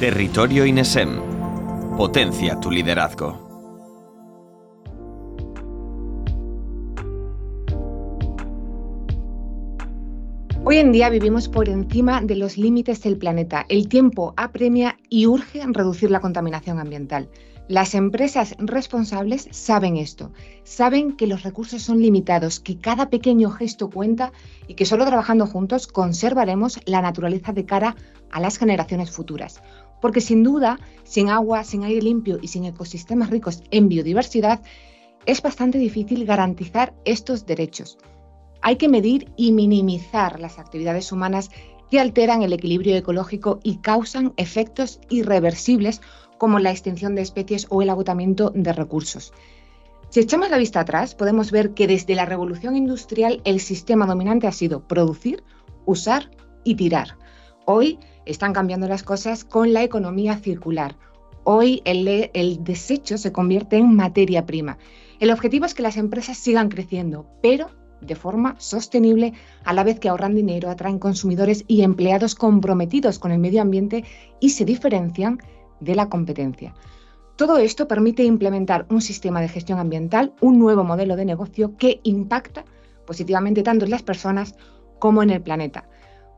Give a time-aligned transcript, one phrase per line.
[0.00, 1.20] Territorio INESEM.
[1.98, 3.50] Potencia tu liderazgo.
[10.64, 13.66] Hoy en día vivimos por encima de los límites del planeta.
[13.68, 17.28] El tiempo apremia y urge reducir la contaminación ambiental.
[17.70, 20.32] Las empresas responsables saben esto,
[20.64, 24.32] saben que los recursos son limitados, que cada pequeño gesto cuenta
[24.66, 27.94] y que solo trabajando juntos conservaremos la naturaleza de cara
[28.32, 29.62] a las generaciones futuras.
[30.00, 34.62] Porque sin duda, sin agua, sin aire limpio y sin ecosistemas ricos en biodiversidad,
[35.26, 37.98] es bastante difícil garantizar estos derechos
[38.62, 41.50] hay que medir y minimizar las actividades humanas
[41.90, 46.00] que alteran el equilibrio ecológico y causan efectos irreversibles
[46.38, 49.32] como la extinción de especies o el agotamiento de recursos.
[50.08, 54.46] Si echamos la vista atrás, podemos ver que desde la revolución industrial el sistema dominante
[54.46, 55.42] ha sido producir,
[55.84, 56.30] usar
[56.64, 57.16] y tirar.
[57.64, 60.96] Hoy están cambiando las cosas con la economía circular.
[61.44, 64.78] Hoy el, desecho se convierte en materia prima.
[65.18, 70.00] El objetivo es que las empresas sigan creciendo, pero de forma sostenible, a la vez
[70.00, 74.04] que ahorran dinero, atraen consumidores y empleados comprometidos con el medio ambiente
[74.40, 75.38] y se diferencian
[75.80, 76.74] de la competencia.
[77.36, 82.00] Todo esto permite implementar un sistema de gestión ambiental, un nuevo modelo de negocio que
[82.02, 82.64] impacta
[83.06, 84.54] positivamente tanto en las personas
[84.98, 85.89] como en el planeta.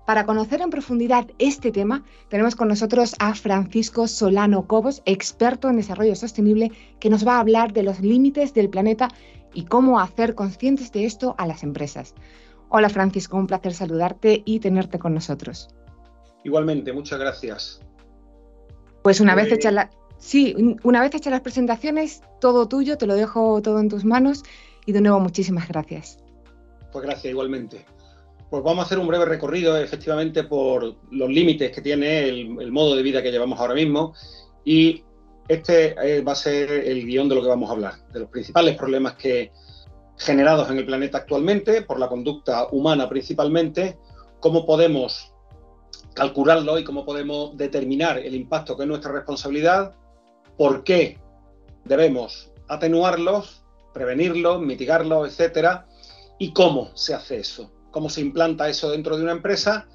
[0.07, 5.77] Para conocer en profundidad este tema, tenemos con nosotros a Francisco Solano Cobos, experto en
[5.77, 9.09] desarrollo sostenible, que nos va a hablar de los límites del planeta
[9.55, 12.15] y cómo hacer conscientes de esto a las empresas.
[12.69, 15.69] Hola Francisco, un placer saludarte y tenerte con nosotros.
[16.43, 17.81] Igualmente, muchas gracias.
[19.03, 19.91] Pues una vez eh, hechas la...
[20.19, 24.43] sí, una vez hechas las presentaciones, todo tuyo, te lo dejo todo en tus manos
[24.85, 26.19] y de nuevo muchísimas gracias.
[26.91, 27.85] Pues gracias igualmente.
[28.53, 32.95] Pues vamos a hacer un breve recorrido efectivamente por los límites que tiene el, modo
[32.95, 34.13] de vida que llevamos ahora mismo.
[34.63, 35.03] Y
[35.49, 38.29] este eh, va a ser el guion de lo que vamos a hablar, de los
[38.29, 39.53] principales problemas que
[40.19, 43.99] generados en el planeta actualmente por la conducta humana principalmente,
[44.41, 45.33] cómo podemos
[46.13, 49.97] calcularlo y cómo podemos determinar el impacto que es nuestra responsabilidad,
[50.59, 51.19] por qué
[51.87, 53.65] debemos atenuarlos,
[53.95, 55.87] prevenirlos, mitigarlos, etcétera,
[56.39, 59.87] y cómo se hace eso, cómo se implanta eso dentro de una empresa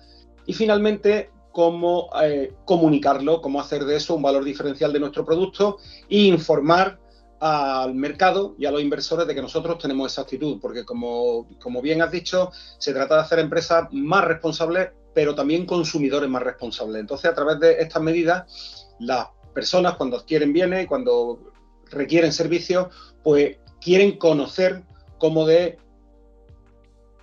[0.46, 5.78] y finalmente cómo eh, comunicarlo, cómo hacer de eso un valor diferencial de nuestro producto
[6.10, 7.00] e informar
[7.40, 11.82] al mercado y a los inversores de que nosotros tenemos esa actitud, porque como, como
[11.82, 17.00] bien has dicho, se trata de hacer empresas más responsables, pero también consumidores más responsables.
[17.00, 21.52] Entonces, a través de estas medidas, las personas cuando adquieren bienes y cuando
[21.90, 22.88] requieren servicios,
[23.24, 24.84] pues quieren conocer
[25.18, 25.78] cómo de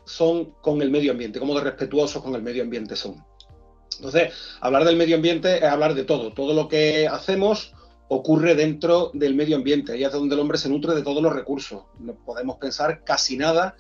[0.04, 3.24] son con el medio ambiente, cómo de respetuosos con el medio ambiente son.
[3.96, 6.32] Entonces, hablar del medio ambiente es hablar de todo.
[6.32, 7.74] Todo lo que hacemos
[8.08, 9.92] ocurre dentro del medio ambiente.
[9.92, 11.84] Ahí es donde el hombre se nutre de todos los recursos.
[11.98, 13.76] No podemos pensar casi nada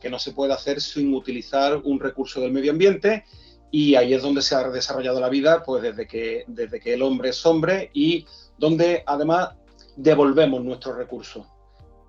[0.00, 3.24] que no se pueda hacer sin utilizar un recurso del medio ambiente.
[3.70, 7.02] Y ahí es donde se ha desarrollado la vida, pues desde que, desde que el
[7.02, 8.24] hombre es hombre y
[8.58, 9.50] donde además
[9.96, 11.46] devolvemos nuestros recursos.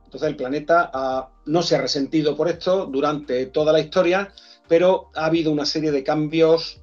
[0.07, 4.31] Entonces el planeta no se ha resentido por esto durante toda la historia,
[4.69, 6.79] pero ha habido una serie de cambios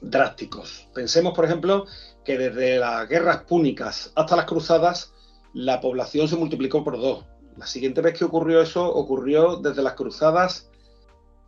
[0.00, 0.88] drásticos.
[0.94, 1.84] Pensemos, por ejemplo,
[2.24, 5.12] que desde las guerras púnicas hasta las cruzadas,
[5.52, 7.26] la población se multiplicó por dos.
[7.58, 10.70] La siguiente vez que ocurrió eso ocurrió desde las cruzadas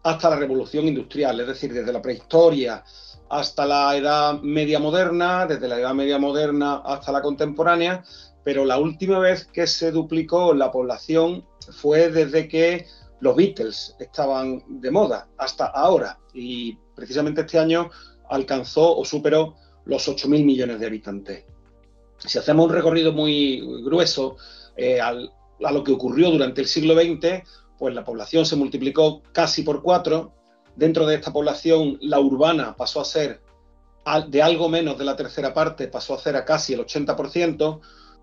[0.02, 2.84] hasta la revolución industrial, es decir, desde la prehistoria
[3.30, 8.04] hasta la edad media moderna, desde la edad media moderna hasta la contemporánea,
[8.44, 12.86] pero la última vez que se duplicó la población fue desde que
[13.20, 16.18] los Beatles estaban de moda hasta ahora.
[16.34, 17.90] Y precisamente este año
[18.28, 19.54] alcanzó o superó
[19.84, 21.44] los 8.000 millones de habitantes.
[22.18, 24.36] Si hacemos un recorrido muy grueso
[24.76, 27.42] eh, a lo que ocurrió durante el siglo XX,
[27.78, 30.32] pues la población se multiplicó casi por cuatro.
[30.74, 33.42] Dentro de esta población, la urbana pasó a ser
[34.28, 37.80] de algo menos de la tercera parte, pasó a ser a casi el 80%,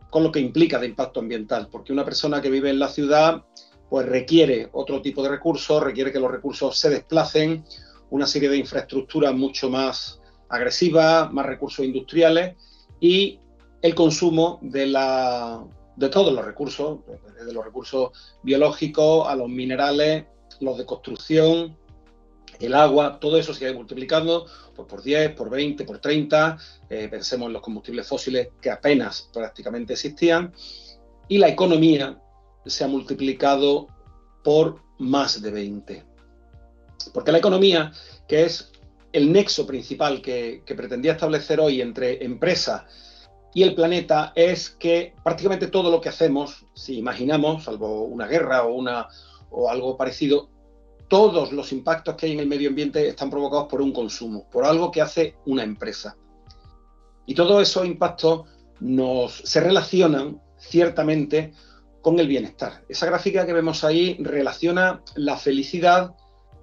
[0.09, 3.43] con lo que implica de impacto ambiental, porque una persona que vive en la ciudad
[3.89, 7.65] pues requiere otro tipo de recursos, requiere que los recursos se desplacen,
[8.11, 12.55] una serie de infraestructuras mucho más agresivas, más recursos industriales
[12.99, 13.39] y
[13.81, 15.63] el consumo de, la,
[15.95, 16.99] de todos los recursos,
[17.37, 18.11] desde los recursos
[18.43, 20.25] biológicos a los minerales,
[20.59, 21.77] los de construcción,
[22.59, 24.45] el agua, todo eso se ha multiplicando
[24.87, 26.57] por 10, por 20, por 30.
[26.89, 30.53] Eh, pensemos en los combustibles fósiles que apenas prácticamente existían.
[31.27, 32.21] Y la economía
[32.65, 33.87] se ha multiplicado
[34.43, 36.03] por más de 20.
[37.13, 37.91] Porque la economía,
[38.27, 38.71] que es
[39.11, 42.85] el nexo principal que, pretendía establecer hoy entre empresa
[43.53, 48.63] y el planeta es que prácticamente todo lo que hacemos, si imaginamos, salvo una guerra
[48.63, 49.07] o, una,
[49.49, 50.49] o algo parecido,
[51.09, 54.63] todos los impactos que hay en el medio ambiente están provocados por un consumo, por
[54.63, 56.15] algo que hace una empresa.
[57.25, 58.47] Y todos esos impactos
[58.79, 61.53] nos, se relacionan ciertamente
[62.01, 62.85] con el bienestar.
[62.87, 66.15] Esa gráfica que vemos ahí relaciona la felicidad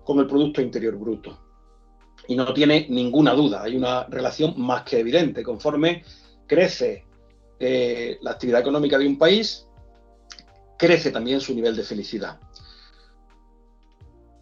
[0.05, 1.39] con el Producto Interior Bruto.
[2.29, 5.43] Y no tiene ninguna duda, hay una relación más que evidente.
[5.43, 6.05] Conforme
[6.47, 7.05] crece
[7.59, 9.67] eh, la actividad económica de un país,
[10.79, 12.39] crece también su nivel de felicidad.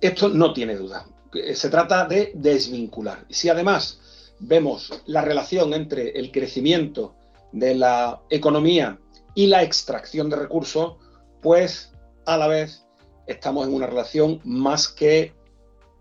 [0.05, 1.07] Esto no tiene duda.
[1.55, 3.25] Se trata de desvincular.
[3.31, 7.15] Si además vemos la relación entre el crecimiento
[7.53, 8.99] de la economía
[9.35, 10.97] y la extracción de recursos,
[11.41, 11.91] pues
[12.27, 12.85] a la vez
[13.27, 15.33] estamos en una relación más que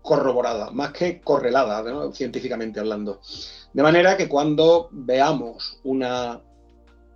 [0.02, 3.22] corroborada, más que correlada, científicamente hablando.
[3.72, 6.42] De manera que cuando veamos una,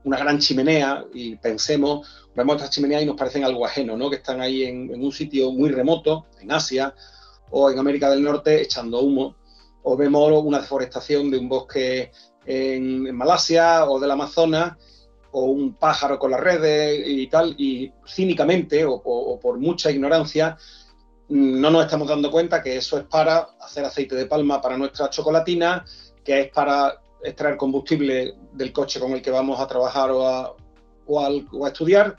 [0.05, 4.08] una gran chimenea y pensemos, vemos estas chimeneas y nos parecen algo ajeno, ¿no?
[4.08, 6.94] que están ahí en, un sitio muy remoto, en Asia
[7.50, 9.35] o en América del Norte, echando humo,
[9.82, 12.12] o vemos una deforestación de un bosque
[12.46, 14.76] en, Malasia o del Amazonas,
[15.32, 20.56] o un pájaro con las redes y tal, y cínicamente o, por mucha ignorancia
[21.29, 25.11] no nos estamos dando cuenta que eso es para hacer aceite de palma para nuestra
[25.11, 25.85] chocolatina,
[26.25, 30.26] que es para extraer combustible del coche con el que vamos a trabajar o
[31.20, 32.17] a estudiar,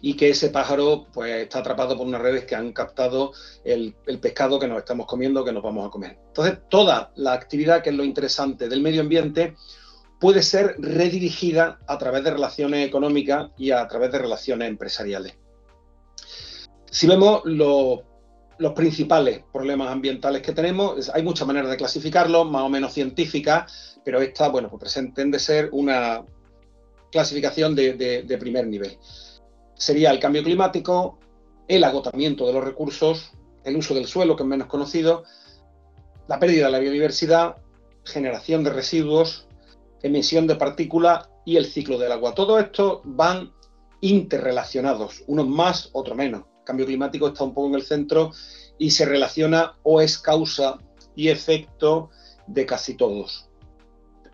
[0.00, 3.32] y que ese pájaro pues está atrapado por unas redes que han captado
[3.64, 6.18] el, pescado que nos estamos comiendo, que nos vamos a comer.
[6.28, 9.56] Entonces, toda la actividad, que es lo interesante del medio ambiente,
[10.20, 15.34] puede ser redirigida a través de relaciones económicas y a través de relaciones empresariales.
[16.90, 18.00] Si vemos los,
[18.74, 24.20] principales problemas ambientales que tenemos, hay muchas maneras de clasificarlos, más o menos científicas, pero
[24.20, 26.24] esta, bueno, pues pretende ser una
[27.10, 28.98] clasificación de primer nivel
[29.76, 31.18] sería el cambio climático,
[31.68, 33.32] el agotamiento de los recursos,
[33.64, 35.24] el uso del suelo, que es menos conocido,
[36.28, 37.56] la pérdida de la biodiversidad,
[38.04, 39.46] generación de residuos,
[40.02, 42.34] emisión de partículas y el ciclo del agua.
[42.34, 43.52] Todo esto van
[44.00, 46.44] interrelacionados, unos más, otros menos.
[46.58, 48.32] El cambio climático está un poco en el centro
[48.78, 50.78] y se relaciona o es causa
[51.14, 52.10] y efecto
[52.46, 53.48] de casi todos.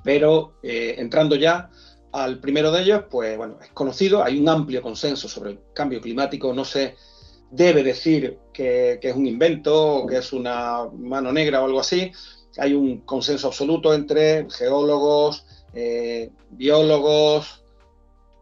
[0.05, 1.71] Pero eh, entrando ya
[2.13, 6.01] al primero de ellos, pues bueno, es conocido, hay un amplio consenso sobre el cambio
[6.01, 6.95] climático, no se
[7.51, 12.13] debe decir que, es un invento o que es una mano negra o algo así,
[12.59, 17.65] hay un consenso absoluto entre geólogos, eh, biólogos,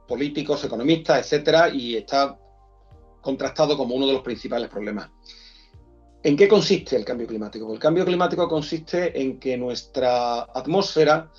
[0.09, 2.37] políticos, economistas, etcétera, y está
[3.21, 5.11] contrastado como uno de los principales problemas.
[6.25, 7.67] ¿En qué consiste el cambio climático?
[7.67, 11.31] Pues el cambio climático consiste en que nuestra atmósfera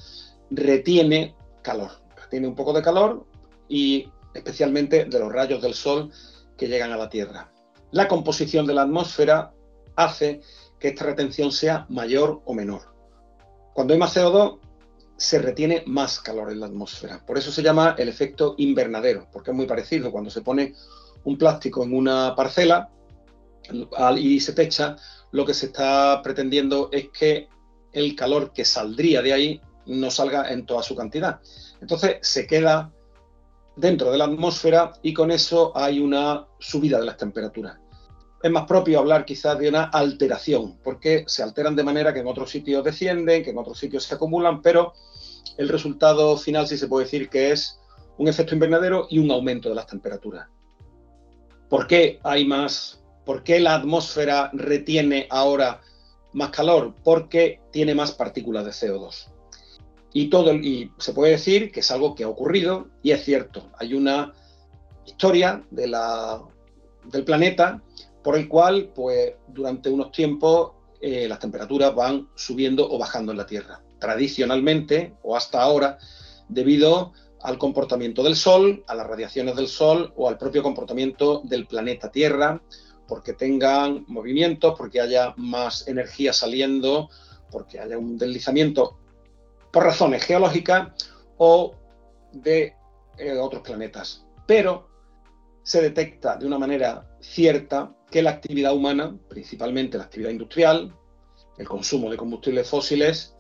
[0.50, 2.01] retiene calor
[2.32, 3.28] tiene un poco de calor
[3.70, 6.12] y especialmente de los rayos del sol
[6.58, 7.52] que llegan a la Tierra.
[7.92, 9.54] La composición de la atmósfera
[9.96, 10.42] hace
[10.80, 12.96] que esta retención sea mayor o menor.
[13.74, 14.60] Cuando hay más CO2,
[15.18, 17.24] se retiene más calor en la atmósfera.
[17.26, 20.12] Por eso se llama el efecto invernadero, porque es muy parecido.
[20.12, 20.74] Cuando se pone
[21.26, 22.90] un plástico en una parcela
[24.18, 24.96] y se techa,
[25.32, 27.50] lo que se está pretendiendo es que
[27.92, 31.40] el calor que saldría de ahí no salga en toda su cantidad.
[31.82, 32.92] Entonces se queda
[33.76, 37.78] dentro de la atmósfera y con eso hay una subida de las temperaturas.
[38.44, 42.28] Es más propio hablar quizás de una alteración, porque se alteran de manera que en
[42.28, 44.94] otros sitios descienden, que en otros sitios se acumulan, pero
[45.58, 47.80] el resultado final sí se puede decir que es
[48.18, 50.48] un efecto invernadero y un aumento de las temperaturas.
[51.70, 53.04] ¿Por qué hay más?
[53.26, 55.82] ¿Por qué la atmósfera retiene ahora
[56.34, 56.96] más calor?
[57.04, 59.32] Porque tiene más partículas de CO2.
[60.14, 63.70] Y, todo, y se puede decir que es algo que ha ocurrido y es cierto.
[63.78, 64.34] Hay una
[65.06, 66.42] historia de la,
[67.06, 67.82] del planeta
[68.24, 73.38] por el cual, pues, durante unos tiempos eh, las temperaturas van subiendo o bajando en
[73.40, 73.82] la Tierra.
[74.00, 75.98] Tradicionalmente, o hasta ahora,
[76.48, 81.66] debido al comportamiento del Sol, a las radiaciones del Sol o al propio comportamiento del
[81.66, 82.62] planeta Tierra,
[83.08, 87.10] porque tengan movimientos, porque haya más energía saliendo,
[87.50, 89.00] porque haya un deslizamiento
[89.72, 90.92] por razones geológicas
[91.38, 91.76] o
[92.32, 92.76] de
[93.18, 94.26] eh, otros planetas.
[94.46, 94.90] Pero
[95.64, 100.94] se detecta de una manera cierta que la actividad humana, principalmente la actividad industrial,
[101.58, 103.36] el consumo de combustibles fósiles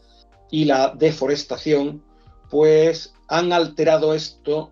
[0.50, 2.03] y la deforestación,
[2.50, 4.71] pues han alterado esto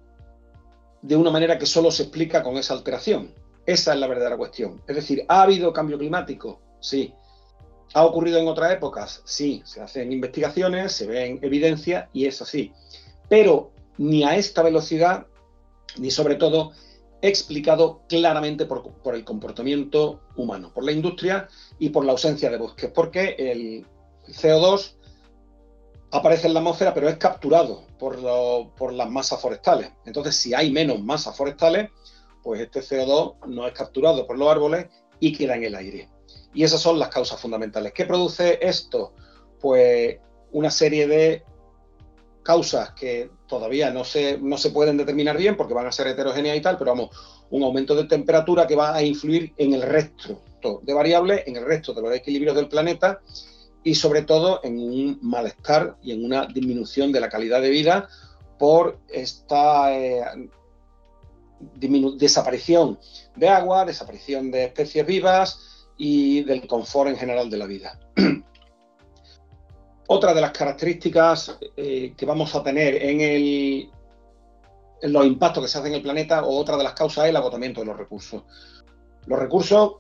[1.02, 3.34] de una manera que solo se explica con esa alteración.
[3.66, 4.82] Esa es la verdadera cuestión.
[4.88, 6.62] Es decir, ¿ha habido cambio climático?
[6.80, 7.14] Sí.
[7.94, 9.22] ¿Ha ocurrido en otras épocas?
[9.26, 12.72] Sí, se hacen investigaciones, se ven evidencias y es así.
[13.28, 15.28] Pero ni a esta velocidad,
[15.98, 16.72] ni sobre todo
[17.22, 22.92] explicado claramente por, el comportamiento humano, por la industria y por la ausencia de bosques,
[22.92, 23.86] porque el
[24.28, 24.96] CO2
[26.12, 28.18] aparece en la atmósfera, pero es capturado por,
[28.76, 29.92] por las masas forestales.
[30.06, 31.90] Entonces, si hay menos masas forestales,
[32.44, 34.88] pues este CO2 no es capturado por los árboles
[35.20, 36.10] y queda en el aire.
[36.54, 37.94] Y esas son las causas fundamentales.
[37.94, 39.14] ¿Qué produce esto?
[39.60, 40.18] Pues
[40.52, 41.44] una serie de
[42.44, 46.58] causas que todavía no se, no se pueden determinar bien porque van a ser heterogéneas
[46.58, 47.10] y tal, pero vamos,
[47.52, 50.42] un aumento de temperatura que va a influir en el resto
[50.82, 53.22] de variables, en el resto de los equilibrios del planeta
[53.84, 58.10] y sobre todo en un malestar y en una disminución de la calidad de vida
[58.58, 60.50] por esta eh,
[61.60, 63.00] desaparición
[63.36, 68.00] de agua, desaparición de especies vivas, y del confort en general de la vida.
[70.08, 73.92] Otra de las características eh, que vamos a tener en, el,
[75.04, 77.36] los impactos que se hacen en el planeta, o otra de las causas es el
[77.36, 78.42] agotamiento de los recursos.
[79.28, 79.98] Los recursos,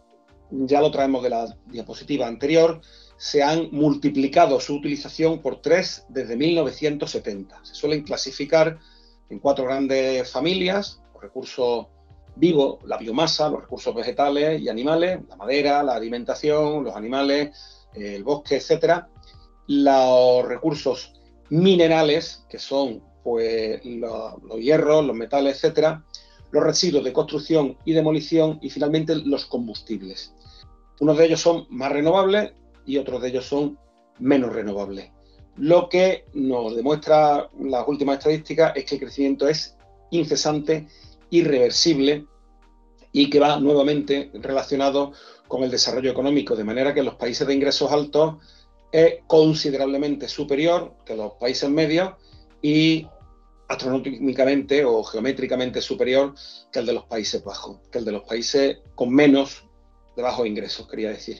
[0.49, 2.81] ya lo traemos de la diapositiva anterior,
[3.17, 7.59] se han multiplicado su utilización por tres desde 1970.
[7.63, 8.79] Se suelen clasificar
[9.29, 11.85] en cuatro grandes familias, recursos
[12.35, 18.23] vivo, la biomasa, los recursos vegetales y animales, la madera, la alimentación, los animales, el
[18.23, 19.09] bosque, etcétera,
[19.67, 21.13] los recursos
[21.49, 26.03] minerales, que son pues los, hierros, los metales, etcétera,
[26.51, 30.33] los residuos de construcción y demolición y finalmente los combustibles.
[30.99, 32.53] Unos de ellos son más renovables
[32.85, 33.77] y otros de ellos son
[34.19, 35.11] menos renovables.
[35.55, 39.77] Lo que nos demuestra las últimas estadísticas es que el crecimiento es
[40.11, 40.87] incesante
[41.29, 42.25] irreversible
[43.11, 45.13] y que va nuevamente relacionado
[45.47, 48.35] con el desarrollo económico, de manera que los países de ingresos altos
[48.91, 52.13] es considerablemente superior que los países medios
[52.61, 53.07] y
[53.67, 56.33] astronómicamente o geométricamente superior
[56.71, 59.63] que el de los Países Bajos, que el de los países con menos
[60.15, 61.37] de bajos ingresos, quería decir.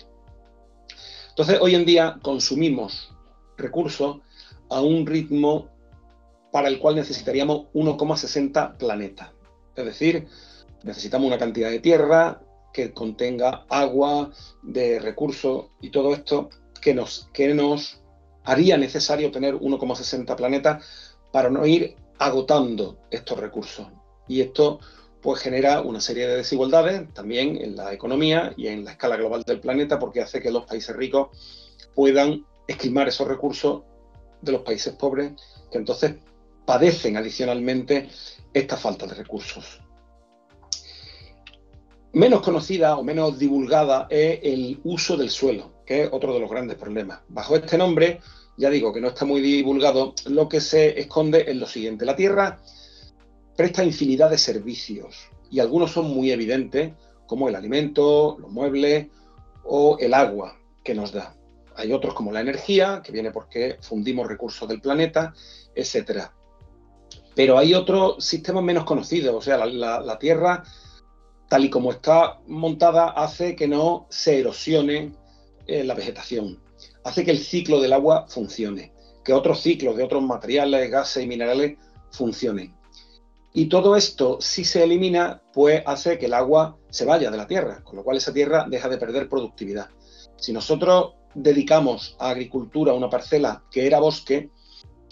[1.29, 3.11] Entonces, hoy en día consumimos
[3.57, 4.17] recursos
[4.69, 5.69] a un ritmo
[6.51, 9.31] para el cual necesitaríamos 1,60 planetas.
[9.79, 10.27] Es decir,
[10.83, 12.41] necesitamos una cantidad de tierra
[12.73, 14.31] que contenga agua,
[14.61, 16.49] de recursos y todo esto
[16.81, 18.01] que nos, que nos
[18.43, 23.87] haría necesario tener 1,60 planetas para no ir agotando estos recursos.
[24.27, 24.79] Y esto
[25.21, 29.43] pues genera una serie de desigualdades también en la economía y en la escala global
[29.43, 31.29] del planeta porque hace que los países ricos
[31.93, 33.83] puedan esquimar esos recursos
[34.41, 35.33] de los países pobres
[35.69, 36.15] que entonces
[36.65, 38.09] padecen adicionalmente
[38.53, 39.81] esta falta de recursos.
[42.13, 46.49] Menos conocida o menos divulgada es el uso del suelo, que es otro de los
[46.49, 47.19] grandes problemas.
[47.27, 48.19] Bajo este nombre,
[48.57, 52.05] ya digo que no está muy divulgado, lo que se esconde es lo siguiente.
[52.05, 52.59] La Tierra
[53.55, 56.93] presta infinidad de servicios y algunos son muy evidentes,
[57.27, 59.07] como el alimento, los muebles
[59.63, 61.35] o el agua que nos da.
[61.75, 65.33] Hay otros como la energía, que viene porque fundimos recursos del planeta,
[65.75, 66.33] etcétera.
[67.39, 70.61] Pero hay otros sistemas menos conocidos, o sea, la, Tierra,
[71.47, 75.13] tal y como está montada, hace que no se erosione
[75.65, 76.61] eh, la vegetación,
[77.05, 78.91] hace que el ciclo del agua funcione,
[79.23, 81.77] que otros ciclos de otros materiales, gases y minerales
[82.11, 82.75] funcionen.
[83.53, 87.47] Y todo esto, si se elimina, pues hace que el agua se vaya de la
[87.47, 89.87] tierra, con lo cual esa tierra deja de perder productividad.
[90.35, 94.49] Si nosotros dedicamos a agricultura una parcela que era bosque,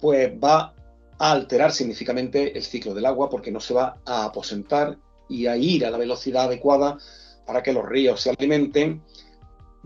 [0.02, 0.74] pues va
[1.20, 4.98] a alterar significativamente el ciclo del agua porque no se va a aposentar
[5.30, 6.98] y a ir a la velocidad adecuada
[7.46, 9.04] para que los ríos se alimenten,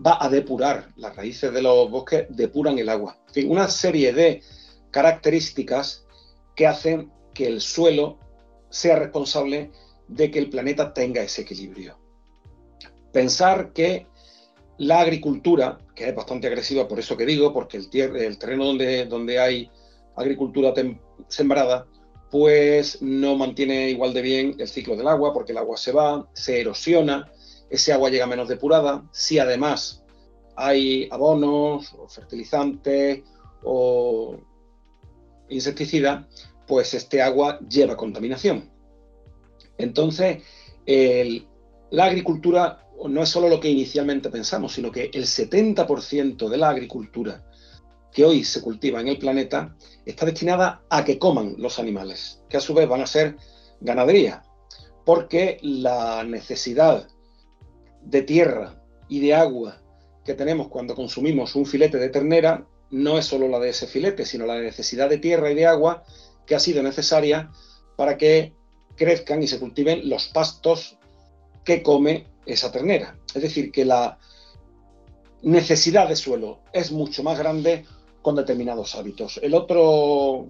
[0.04, 3.18] va a depurar, las raíces de los bosques depuran el agua.
[3.34, 4.42] En una serie de
[4.90, 6.04] características
[6.54, 8.18] que hacen que el suelo
[8.68, 9.70] sea responsable
[10.08, 11.98] de que el planeta tenga ese equilibrio.
[13.12, 14.06] Pensar que
[14.78, 19.06] la agricultura, que es bastante agresiva por eso que digo, porque el, el terreno donde,
[19.06, 19.70] donde hay
[20.16, 20.74] agricultura
[21.28, 21.86] sembrada,
[22.30, 26.28] pues no mantiene igual de bien el ciclo del agua, porque el agua se va,
[26.32, 27.30] se erosiona,
[27.68, 29.04] ese agua llega menos depurada.
[29.12, 30.02] Si además
[30.56, 33.22] hay abonos o fertilizantes
[33.62, 34.36] o
[35.48, 36.26] insecticidas,
[36.66, 38.70] pues este agua lleva contaminación.
[39.78, 40.42] Entonces,
[40.86, 46.70] la agricultura no es solo lo que inicialmente pensamos, sino que el 70% de la
[46.70, 47.44] agricultura
[48.12, 52.56] que hoy se cultiva en el planeta está destinada a que coman los animales, que
[52.56, 53.36] a su vez van a ser
[53.80, 54.42] ganadería,
[55.04, 57.08] porque la necesidad
[58.02, 59.82] de tierra y de agua
[60.24, 64.24] que tenemos cuando consumimos un filete de ternera no es solo la de ese filete,
[64.26, 66.04] sino la necesidad de tierra y de agua
[66.46, 67.50] que ha sido necesaria
[67.96, 68.54] para que
[68.96, 70.98] crezcan y se cultiven los pastos
[71.64, 73.16] que come esa ternera.
[73.34, 74.18] Es decir, que la
[75.42, 77.84] necesidad de suelo es mucho más grande
[78.22, 79.38] con determinados hábitos.
[79.42, 80.48] El otro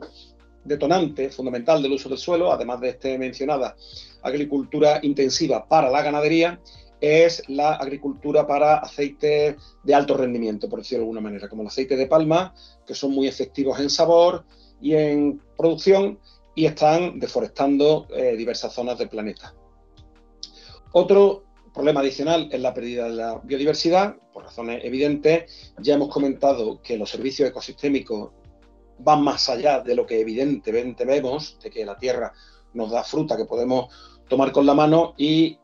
[0.64, 3.74] detonante fundamental del uso del suelo, además de este mencionada
[4.22, 6.60] agricultura intensiva para la ganadería,
[7.00, 11.68] es la agricultura para aceites de alto rendimiento, por decirlo de alguna manera, como el
[11.68, 12.54] aceite de palma,
[12.86, 14.44] que son muy efectivos en sabor
[14.80, 16.20] y en producción
[16.54, 19.52] y están deforestando eh, diversas zonas del planeta.
[20.92, 25.72] Otro problema adicional es la pérdida de la biodiversidad, por razones evidentes.
[25.78, 28.30] Ya hemos comentado que los servicios ecosistémicos
[28.98, 32.32] van más allá de lo que evidentemente vemos, de que la Tierra
[32.74, 33.92] nos da fruta que podemos
[34.28, 35.58] tomar con la mano y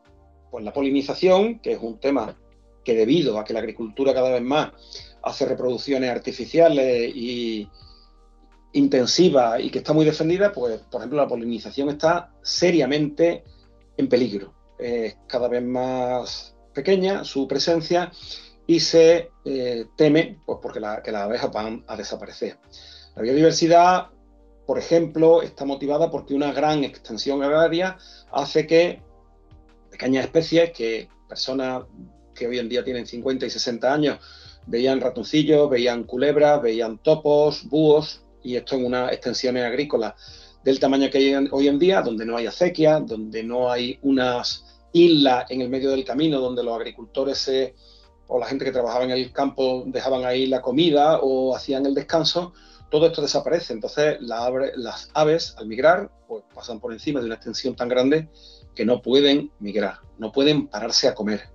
[0.51, 2.37] pues la polinización, que es un tema
[2.83, 4.71] que debido a que la agricultura cada vez más
[5.21, 7.67] hace reproducciones artificiales y
[8.73, 13.43] intensivas y que está muy defendida, pues por ejemplo la polinización está seriamente
[13.97, 14.53] en peligro.
[14.77, 18.11] Es cada vez más pequeña su presencia
[18.69, 22.59] y se eh, teme pues, porque que las abejas van a desaparecer.
[23.15, 24.09] La biodiversidad,
[24.67, 27.97] por ejemplo, está motivada porque una gran extensión agraria
[28.31, 29.01] hace que
[29.89, 31.85] pequeñas especies, que personas
[32.35, 34.19] que hoy en día tienen 50 y 60 años,
[34.67, 40.13] veían ratoncillos, veían culebras, veían topos, búhos, y esto en unas extensiones agrícolas
[40.63, 44.63] del tamaño que hay hoy en día, donde no hay acequia, donde no hay unas
[44.93, 47.39] islas en el medio del camino donde los agricultores
[48.29, 51.95] o la gente que trabajaba en el campo dejaban ahí la comida o hacían el
[51.95, 52.53] descanso,
[52.89, 53.73] todo esto desaparece.
[53.73, 58.29] Entonces las aves al migrar pues, pasan por encima de una extensión tan grande
[58.75, 61.49] que no pueden migrar, no pueden pararse a comer.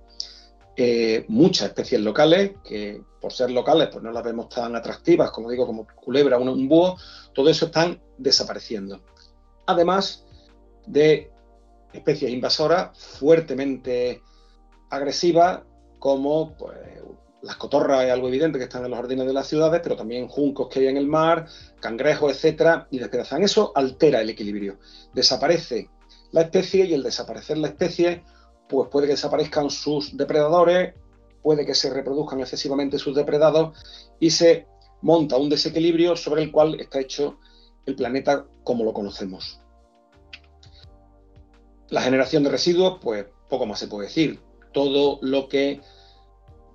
[0.75, 5.49] Eh, muchas especies locales, que por ser locales pues no las vemos tan atractivas, como
[5.49, 6.97] digo, como culebra, un, un búho,
[7.33, 9.01] todo eso están desapareciendo.
[9.65, 10.25] Además
[10.85, 11.31] de
[11.93, 14.21] especies invasoras fuertemente
[14.89, 15.61] agresivas,
[16.05, 16.77] como pues,
[17.41, 20.27] las cotorras es algo evidente que están en los jardines de las ciudades, pero también
[20.27, 21.47] juncos que hay en el mar,
[21.79, 23.41] cangrejos, etcétera, y despedazan.
[23.41, 24.77] Eso altera el equilibrio.
[25.15, 25.89] Desaparece
[26.31, 28.23] la especie y el desaparecer la especie,
[28.69, 30.93] pues puede que desaparezcan sus depredadores,
[31.41, 33.75] puede que se reproduzcan excesivamente sus depredados
[34.19, 34.67] y se
[35.01, 37.39] monta un desequilibrio sobre el cual está hecho
[37.87, 39.59] el planeta como lo conocemos.
[41.89, 44.39] La generación de residuos, pues poco más se puede decir.
[44.71, 45.79] Todo lo que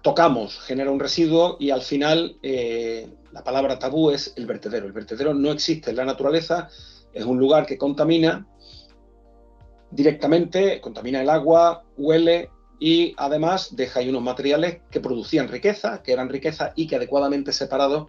[0.03, 4.87] tocamos genera un residuo y al final eh, la palabra tabú es el vertedero.
[4.87, 6.69] El vertedero no existe en la naturaleza,
[7.13, 8.47] es un lugar que contamina
[9.91, 16.13] directamente, contamina el agua, huele y además deja ahí unos materiales que producían riqueza, que
[16.13, 18.09] eran riqueza y que adecuadamente separados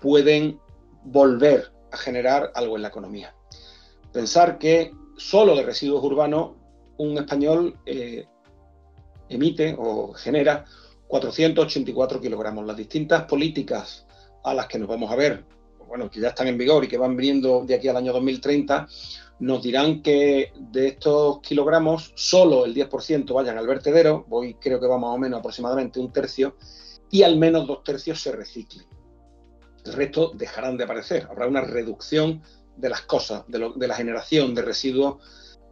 [0.00, 0.58] pueden
[1.04, 3.34] volver a generar algo en la economía.
[4.12, 6.52] Pensar que solo de residuos urbanos
[6.96, 8.26] un español eh,
[9.28, 10.64] emite o genera
[11.10, 12.64] 484 kilogramos.
[12.64, 14.06] Las distintas políticas
[14.44, 15.44] a las que nos vamos a ver,
[15.88, 18.86] bueno, que ya están en vigor y que van viniendo de aquí al año 2030,
[19.40, 24.86] nos dirán que de estos kilogramos solo el 10% vayan al vertedero, hoy creo que
[24.86, 26.56] va más o menos aproximadamente un tercio,
[27.10, 28.86] y al menos dos tercios se reciclen.
[29.84, 32.40] El resto dejarán de aparecer, habrá una reducción
[32.76, 35.16] de las cosas, de, de la generación de residuos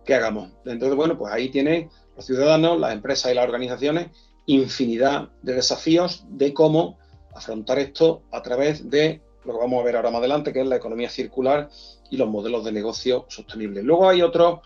[0.05, 0.51] que hagamos.
[0.65, 4.09] Entonces, bueno, pues ahí tienen los ciudadanos, las empresas y las organizaciones
[4.49, 6.99] infinidad de desafíos de cómo
[7.35, 10.67] afrontar esto a través de lo que vamos a ver ahora más adelante, que es
[10.67, 11.69] la economía circular
[12.11, 13.85] y los modelos de negocio sostenibles.
[13.85, 14.61] Luego hay otros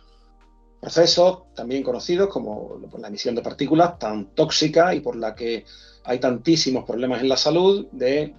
[0.80, 5.64] procesos también conocidos como la emisión de partículas tan tóxica y por la que
[6.04, 8.34] hay tantísimos problemas en la salud de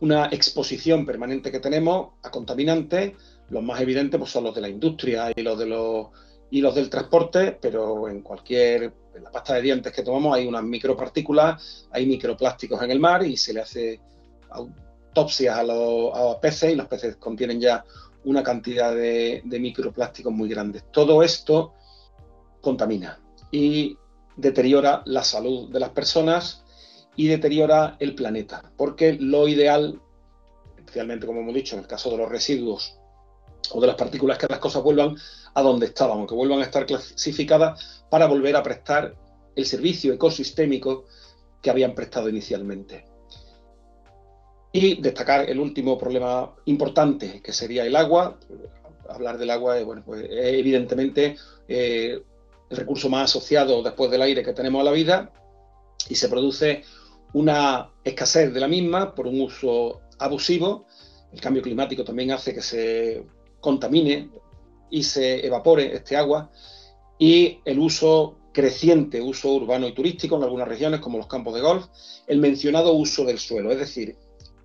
[0.00, 3.12] una exposición permanente que tenemos a contaminantes.
[3.50, 6.08] Los más evidentes pues, son los de la industria y los de los
[6.50, 10.46] y los del transporte, pero en cualquier, en la pasta de dientes que tomamos hay
[10.46, 14.00] unas micropartículas, hay microplásticos en el mar y se le hace
[14.50, 17.84] autopsias a los, peces y los peces contienen ya
[18.24, 20.84] una cantidad de, de microplásticos muy grandes.
[20.90, 21.74] Todo esto
[22.60, 23.96] contamina y
[24.36, 26.64] deteriora la salud de las personas
[27.16, 30.00] y deteriora el planeta, porque lo ideal,
[30.76, 32.98] especialmente como hemos dicho en el caso de los residuos
[33.70, 35.16] o de las partículas, que las cosas vuelvan
[35.54, 39.12] a donde estaban, que vuelvan a estar clasificadas para volver a prestar
[39.56, 41.06] el servicio ecosistémico
[41.60, 43.06] que habían prestado inicialmente.
[44.70, 48.38] Y destacar el último problema importante, que sería el agua.
[49.08, 52.22] Hablar del agua bueno, pues es evidentemente eh,
[52.70, 55.32] el recurso más asociado después del aire que tenemos a la vida.
[56.08, 56.84] y se produce
[57.32, 60.86] una escasez de la misma por un uso abusivo.
[61.32, 63.26] El cambio climático también hace que se
[63.58, 64.30] contamine
[64.88, 66.52] y se evapore este agua
[67.18, 71.60] y el uso creciente, uso urbano y turístico en algunas regiones como los campos de
[71.60, 71.86] golf,
[72.26, 74.16] el mencionado uso del suelo, es decir,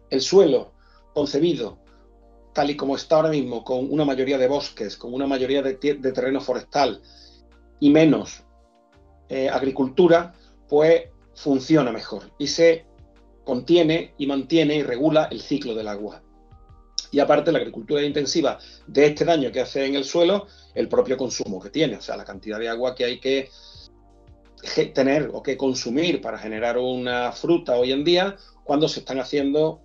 [0.10, 0.74] el suelo
[1.14, 1.80] concebido
[2.54, 5.76] tal y como está ahora mismo, con una mayoría de bosques, con una mayoría de,
[5.76, 7.02] terreno forestal
[7.80, 8.44] y menos
[9.30, 10.34] eh, agricultura,
[10.68, 11.04] pues
[11.36, 12.86] funciona mejor y se
[13.46, 16.22] contiene y mantiene y regula el ciclo del agua.
[17.12, 21.18] Y aparte, la agricultura intensiva de este daño que hace en el suelo, el propio
[21.18, 23.50] consumo que tiene, o sea, la cantidad de agua que hay que
[24.94, 29.82] tener o que consumir para generar una fruta hoy en día, cuando se están haciendo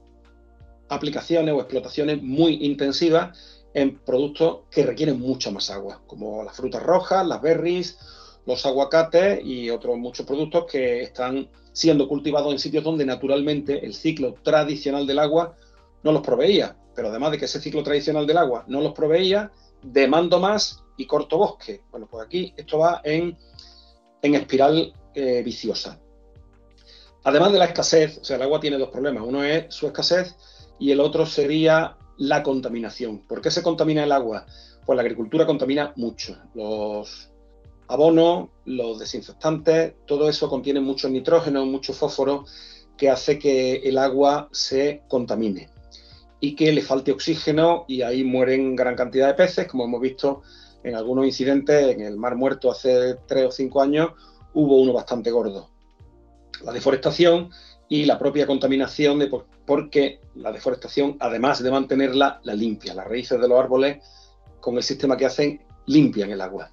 [0.89, 3.39] aplicaciones o explotaciones muy intensivas
[3.73, 7.99] en productos que requieren mucha más agua, como las frutas rojas, las berries,
[8.47, 13.95] los aguacates y otros muchos productos que están siendo cultivados en sitios donde naturalmente el
[13.95, 15.57] ciclo tradicional del agua
[16.03, 16.77] no los proveía.
[16.95, 19.51] Pero además de que ese ciclo tradicional del agua no los proveía,
[19.85, 21.83] demando más y corto bosque.
[21.91, 23.37] Bueno, pues aquí esto va en,
[24.23, 26.01] en espiral eh, viciosa.
[27.25, 29.25] Además de la escasez, o sea, el agua tiene dos problemas.
[29.27, 30.37] Uno es su escasez
[30.79, 33.21] y el otro sería la contaminación.
[33.27, 34.47] ¿Por qué se contamina el agua?
[34.85, 36.37] Pues la agricultura contamina mucho.
[36.55, 37.31] Los
[37.89, 42.45] abonos, los desinfectantes, todo eso contiene mucho nitrógeno, mucho fósforo,
[42.97, 45.74] que hace que el agua se contamine
[46.45, 50.43] y que le falte oxígeno y ahí mueren gran cantidad de peces, como hemos visto
[50.83, 54.11] en algunos incidentes en el Mar Muerto hace tres o cinco años,
[54.53, 55.71] hubo uno bastante gordo.
[56.63, 57.49] La deforestación
[57.89, 59.31] y la propia contaminación, de,
[59.65, 62.93] porque la deforestación, además de mantenerla, la limpia.
[62.93, 64.05] Las raíces de los árboles,
[64.61, 66.71] con el sistema que hacen, limpian el agua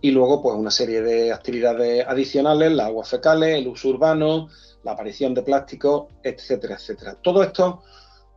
[0.00, 4.48] y luego pues una serie de actividades adicionales, las aguas fecales, el uso urbano,
[4.84, 7.16] la aparición de plástico, etcétera, etcétera.
[7.20, 7.82] Todo esto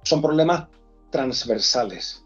[0.04, 0.68] son problemas
[1.10, 2.24] transversales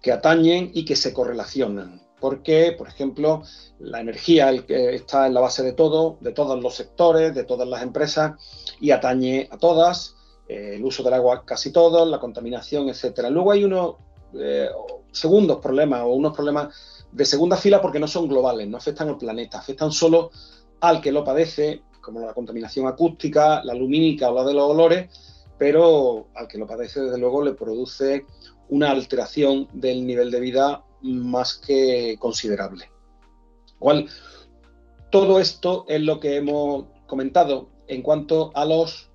[0.00, 2.02] que atañen y que se correlacionan.
[2.20, 3.42] Porque, por ejemplo,
[3.78, 7.82] la energía está en la base de todo, de todos los sectores, de todas las
[7.82, 8.32] empresas,
[8.80, 10.14] y atañe a todas,
[10.48, 13.28] eh, el uso del agua casi todos, la contaminación, etcétera.
[13.28, 13.96] Luego hay unos
[14.34, 14.68] eh,
[15.10, 16.74] segundos problemas o unos problemas
[17.10, 20.30] de segunda fila porque no son globales, no afectan al planeta, afectan solo
[20.80, 25.10] al que lo padece, como la contaminación acústica, la lumínica o la de los olores,
[25.62, 28.26] pero al que lo padece desde luego le produce
[28.68, 32.90] una alteración del nivel de vida más que considerable.
[33.78, 34.08] Cual,
[35.12, 39.08] todo esto es lo que hemos comentado en cuanto a los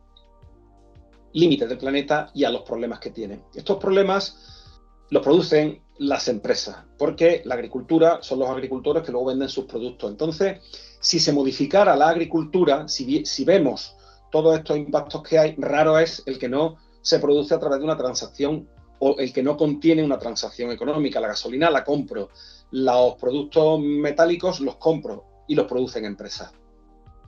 [1.34, 3.42] límites del planeta y a los problemas que tiene.
[3.54, 4.72] Estos problemas
[5.10, 10.10] los producen las empresas, porque la agricultura son los agricultores que luego venden sus productos.
[10.10, 10.62] Entonces,
[11.02, 13.97] si se modificara la agricultura, si, si vemos
[14.32, 17.86] todos estos impactos que hay, raro es el que no se produce a través de
[17.86, 18.68] una transacción
[19.00, 21.20] o el que no contiene una transacción económica.
[21.20, 22.30] La gasolina la compro,
[22.72, 26.52] los productos metálicos los compro y los producen empresas.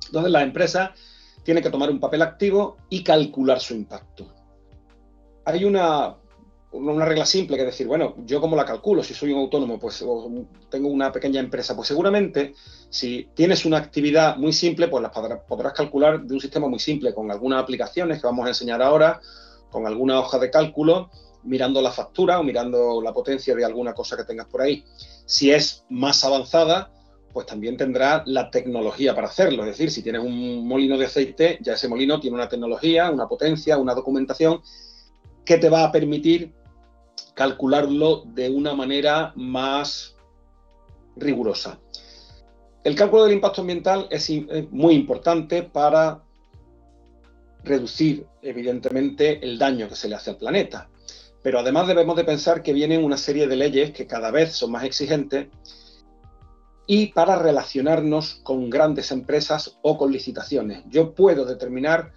[0.07, 0.91] Entonces, las empresas
[1.43, 4.27] tienen que tomar un papel activo y calcular su impacto.
[5.45, 6.15] Hay una
[6.71, 10.05] una regla simple que decir, bueno, yo cómo la calculo, si soy un autónomo, pues
[10.69, 12.53] tengo una pequeña empresa, pues seguramente
[12.89, 17.13] si tienes una actividad muy simple, pues la podrás, calcular de un sistema muy simple,
[17.13, 19.19] con algunas aplicaciones que vamos a enseñar ahora,
[19.71, 21.09] con alguna hoja de cálculo,
[21.43, 24.83] mirando la factura o mirando la potencia de alguna cosa que tengas por ahí.
[25.25, 26.91] Si es más avanzada,
[27.33, 29.63] pues también tendrá la tecnología para hacerlo.
[29.63, 33.27] Es decir, si tienes un molino de aceite, ya ese molino tiene una tecnología, una
[33.27, 34.61] potencia, una documentación
[35.45, 36.53] que te va a permitir
[37.33, 40.15] calcularlo de una manera más
[41.15, 41.79] rigurosa.
[42.83, 44.31] El cálculo del impacto ambiental es
[44.71, 46.23] muy importante para
[47.63, 50.89] reducir, evidentemente, el daño que se le hace al planeta.
[51.41, 54.71] Pero además debemos de pensar que vienen una serie de leyes que cada vez son
[54.71, 55.47] más exigentes
[56.87, 60.83] y para relacionarnos con grandes empresas o con licitaciones.
[60.89, 62.11] Yo puedo determinar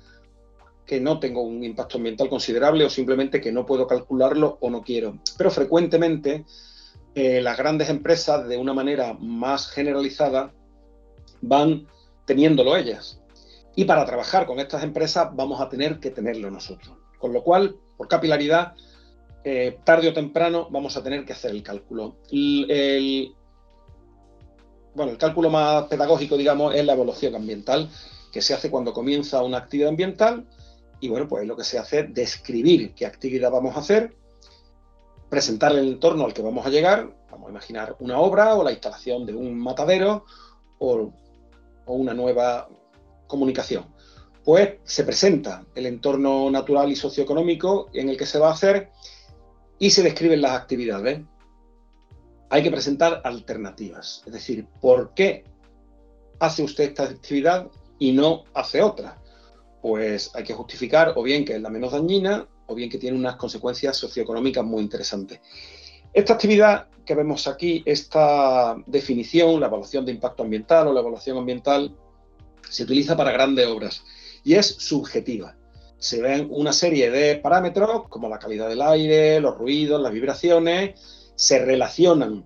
[0.87, 4.83] que no tengo un impacto ambiental considerable o simplemente que no puedo calcularlo o no
[4.83, 5.19] quiero.
[5.37, 6.45] Pero frecuentemente
[7.15, 10.53] eh, las grandes empresas, de una manera más generalizada,
[11.41, 11.87] van
[12.25, 13.21] teniéndolo ellas.
[13.77, 16.97] Y para trabajar con estas empresas vamos a tener que tenerlo nosotros.
[17.19, 18.75] Con lo cual, por capilaridad,
[19.45, 22.17] eh, tarde o temprano vamos a tener que hacer el cálculo.
[22.31, 23.35] el,
[24.95, 27.89] bueno, el cálculo más pedagógico, digamos, es la evaluación ambiental,
[28.33, 30.47] que se hace cuando comienza una actividad ambiental
[31.03, 34.15] y bueno, pues lo que se hace es describir qué actividad vamos a hacer,
[35.29, 38.71] presentar el entorno al que vamos a llegar, vamos a imaginar una obra o la
[38.71, 40.25] instalación de un matadero
[40.79, 41.13] o,
[41.87, 42.69] una nueva
[43.27, 43.85] comunicación.
[44.45, 48.91] pues se presenta el entorno natural y socioeconómico en el que se va a hacer
[49.81, 51.21] y se describen las actividades.
[52.49, 55.45] Hay que presentar alternativas, es decir, ¿por qué
[56.39, 59.22] hace usted esta actividad y no hace otra?
[59.83, 63.19] Pues hay que justificar o bien que es la menos dañina o bien que tiene
[63.19, 65.41] unas consecuencias socioeconómicas muy interesantes.
[66.15, 71.37] Esta actividad que vemos aquí, esta definición, la evaluación de impacto ambiental o la evaluación
[71.37, 71.97] ambiental,
[72.69, 74.05] se utiliza para grandes obras
[74.45, 75.57] y es subjetiva.
[75.99, 81.33] Se ven una serie de parámetros como la calidad del aire, los ruidos, las vibraciones,
[81.35, 82.45] se relacionan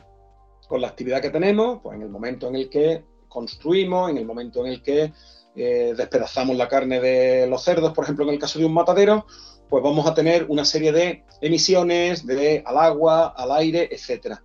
[0.68, 4.24] con la actividad que tenemos, pues en el momento en el que construimos, en el
[4.24, 5.12] momento en el que
[5.56, 9.26] eh, despedazamos la carne de los cerdos, por ejemplo, en el caso de un matadero,
[9.68, 14.36] pues vamos a tener una serie de emisiones de, al agua, al aire, etc.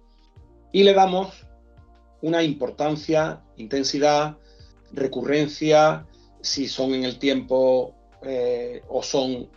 [0.71, 1.45] Y le damos
[2.21, 4.37] una importancia, intensidad,
[4.93, 6.05] recurrencia,
[6.41, 7.93] si son en el tiempo
[8.23, 9.49] eh, o son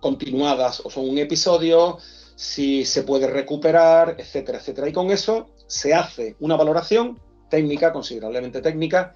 [0.00, 1.98] continuadas o son un episodio,
[2.34, 4.88] si se puede recuperar, etcétera, etcétera.
[4.88, 9.14] Y con eso se hace una valoración técnica, considerablemente técnica,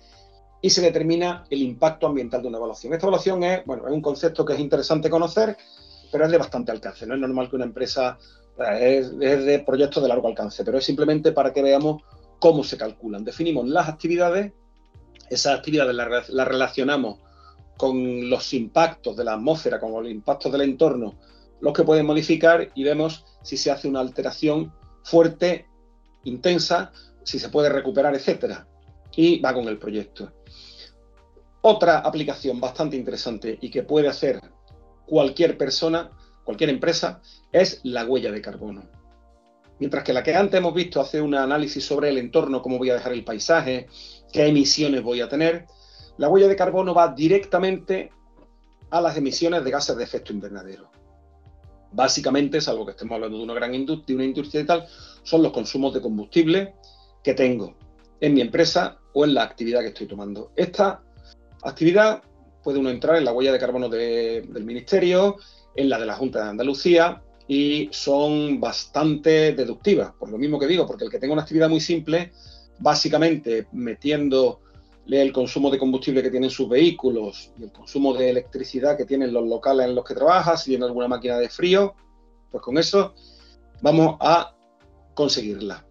[0.64, 2.92] y se determina el impacto ambiental de una evaluación.
[2.94, 5.56] Esta evaluación es, bueno, es un concepto que es interesante conocer,
[6.10, 7.04] pero es de bastante alcance.
[7.04, 8.16] No es normal que una empresa
[8.58, 12.02] eh, es, de proyectos de largo alcance, pero es simplemente para que veamos
[12.38, 13.24] cómo se calculan.
[13.24, 14.52] Definimos las actividades,
[15.28, 17.18] esas actividades las, las relacionamos
[17.76, 21.18] con los impactos de la atmósfera, con los impactos del entorno,
[21.60, 24.72] los que pueden modificar y vemos si se hace una alteración
[25.02, 25.66] fuerte,
[26.22, 26.92] intensa,
[27.24, 28.68] si se puede recuperar, etcétera.
[29.16, 30.32] Y va con el proyecto.
[31.62, 34.40] Otra aplicación bastante interesante y que puede hacer
[35.06, 36.10] cualquier persona,
[36.44, 37.22] cualquier empresa,
[37.52, 38.82] es la huella de carbono.
[39.78, 42.90] Mientras que la que antes hemos visto hace un análisis sobre el entorno, cómo voy
[42.90, 43.86] a dejar el paisaje,
[44.32, 45.66] qué emisiones voy a tener,
[46.18, 48.10] la huella de carbono va directamente
[48.90, 50.90] a las emisiones de gases de efecto invernadero.
[51.92, 54.86] Básicamente, salvo que estemos hablando de una gran industria, una industria y tal,
[55.22, 56.74] son los consumos de combustible
[57.22, 57.76] que tengo
[58.20, 60.52] en mi empresa o en la actividad que estoy tomando.
[60.56, 61.02] Esta
[61.62, 62.22] actividad
[62.62, 65.36] puede uno entrar en la huella de carbono del Ministerio,
[65.74, 70.66] en la de la Junta de Andalucía, y son bastante deductivas, por lo mismo que
[70.66, 72.32] digo, porque el que tenga una actividad muy simple,
[72.78, 74.60] básicamente metiendo
[75.06, 79.32] el consumo de combustible que tienen sus vehículos y el consumo de electricidad que tienen
[79.32, 81.94] los locales en los que trabaja, si tiene alguna máquina de frío,
[82.50, 83.14] pues con eso
[83.80, 84.54] vamos a
[85.14, 85.84] conseguirla.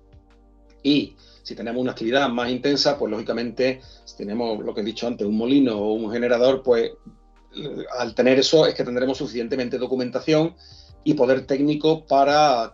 [0.84, 5.08] Y si tenemos una actividad más intensa, pues lógicamente, si tenemos lo que he dicho
[5.08, 6.92] antes, un molino o un generador, pues
[8.00, 10.56] al tener eso es que tendremos suficientemente documentación
[11.04, 12.72] y poder técnico para,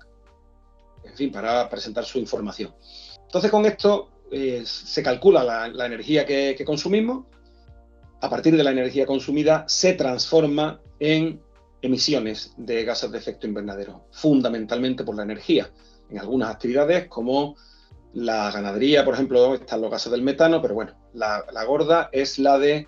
[1.04, 2.74] en fin, para presentar su información.
[3.26, 7.26] Entonces, con esto eh, se calcula la, energía que, que, consumimos.
[8.20, 11.40] A partir de la energía consumida se transforma en
[11.82, 15.72] emisiones de gases de efecto invernadero, fundamentalmente por la energía.
[16.10, 17.56] En algunas actividades, como
[18.18, 22.58] la ganadería, por ejemplo, están los gases del metano, pero bueno, la, gorda es la
[22.58, 22.88] de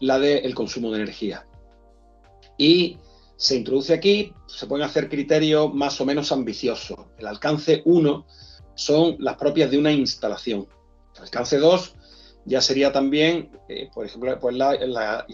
[0.00, 1.46] la del consumo de energía.
[2.58, 2.98] Y
[3.36, 6.98] se introduce aquí, se pueden hacer criterios más o menos ambiciosos.
[7.18, 8.26] El alcance 1
[8.74, 10.66] son las propias de una instalación.
[11.14, 11.94] El alcance 2
[12.44, 15.24] ya sería también, eh, por ejemplo, pues la,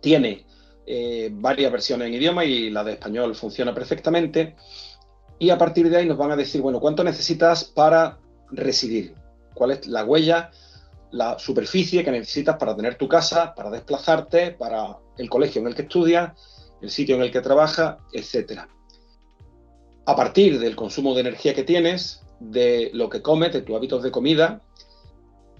[0.00, 0.46] Tiene
[0.86, 4.54] eh, varias versiones en idioma y la de español funciona perfectamente.
[5.38, 8.18] y a partir de ahí nos van a decir, bueno, ¿cuánto necesitas para
[8.50, 9.14] residir?
[9.54, 10.50] ¿Cuál es la huella,
[11.12, 15.74] la superficie que necesitas para tener tu casa, para desplazarte, para el colegio en el
[15.74, 16.32] que estudias,
[16.82, 18.68] el sitio en el que trabajas, etcétera?
[20.04, 24.02] A partir del consumo de energía que tienes, de lo que comes, de tus hábitos
[24.02, 24.60] de comida,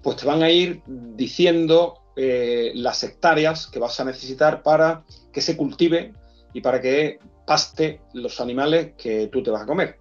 [0.02, 5.40] pues te van a ir diciendo eh, las hectáreas que vas a necesitar para que
[5.40, 6.12] se cultive
[6.52, 9.98] y para que paste los animales que tú te vas a comer.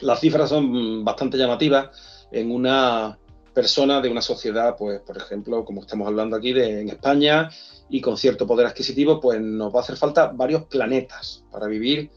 [0.00, 3.18] Las cifras son bastante llamativas en una
[3.56, 7.48] persona de una sociedad, pues, por ejemplo, como estamos hablando aquí de, en España
[7.88, 12.10] y con cierto poder adquisitivo, pues nos va a hacer falta varios planetas para vivir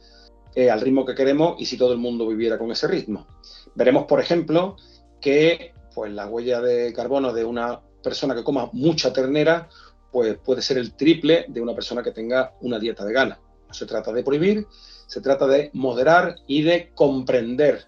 [0.54, 3.26] eh, al ritmo que queremos y si todo el mundo viviera con ese ritmo.
[3.74, 4.76] Veremos, por ejemplo,
[5.22, 9.70] que pues, la huella de carbono de una persona que coma mucha ternera
[10.12, 13.40] pues, puede ser el triple de una persona que tenga una dieta vegana.
[13.66, 14.68] No se trata de prohibir,
[15.08, 17.88] se trata de moderar y de comprender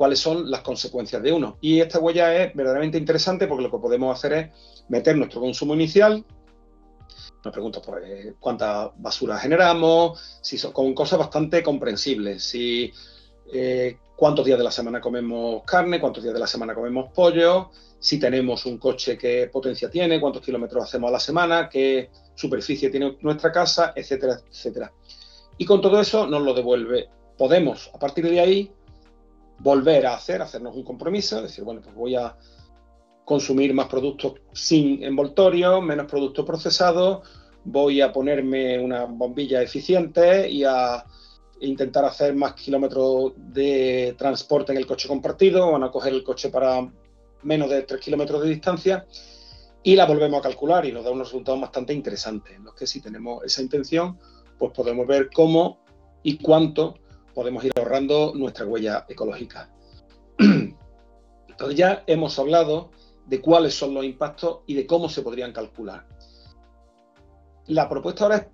[0.00, 1.58] cuáles son las consecuencias de uno.
[1.60, 4.48] Y esta huella es verdaderamente interesante porque lo que podemos hacer es
[4.88, 6.24] meter nuestro consumo inicial,
[7.44, 12.90] nos pregunto pues, cuánta basura generamos, si son con cosas bastante comprensibles, si
[13.52, 17.68] eh, cuántos días de la semana comemos carne, cuántos días de la semana comemos pollo,
[17.98, 22.88] si tenemos un coche, qué potencia tiene, cuántos kilómetros hacemos a la semana, qué superficie
[22.88, 24.94] tiene nuestra casa, etcétera, etcétera.
[25.58, 27.10] Y con todo eso nos lo devuelve.
[27.36, 28.72] Podemos, a partir de ahí,
[29.60, 32.36] volver a hacer, hacernos un compromiso, decir, bueno, pues voy a
[33.24, 37.28] consumir más productos sin envoltorio, menos productos procesados,
[37.64, 41.04] voy a ponerme una bombilla eficiente y a
[41.60, 46.48] intentar hacer más kilómetros de transporte en el coche compartido, van a coger el coche
[46.48, 46.90] para
[47.42, 49.06] menos de 3 kilómetros de distancia
[49.82, 52.86] y la volvemos a calcular y nos da unos resultados bastante interesantes, en los que
[52.86, 54.18] si tenemos esa intención,
[54.58, 55.80] pues podemos ver cómo
[56.22, 56.98] y cuánto
[57.34, 57.72] podemos ir
[58.34, 59.70] nuestra huella ecológica.
[60.38, 62.90] Entonces ya hemos hablado
[63.26, 66.06] de cuáles son los impactos y de cómo se podrían calcular.
[67.66, 68.46] La propuesta ahora es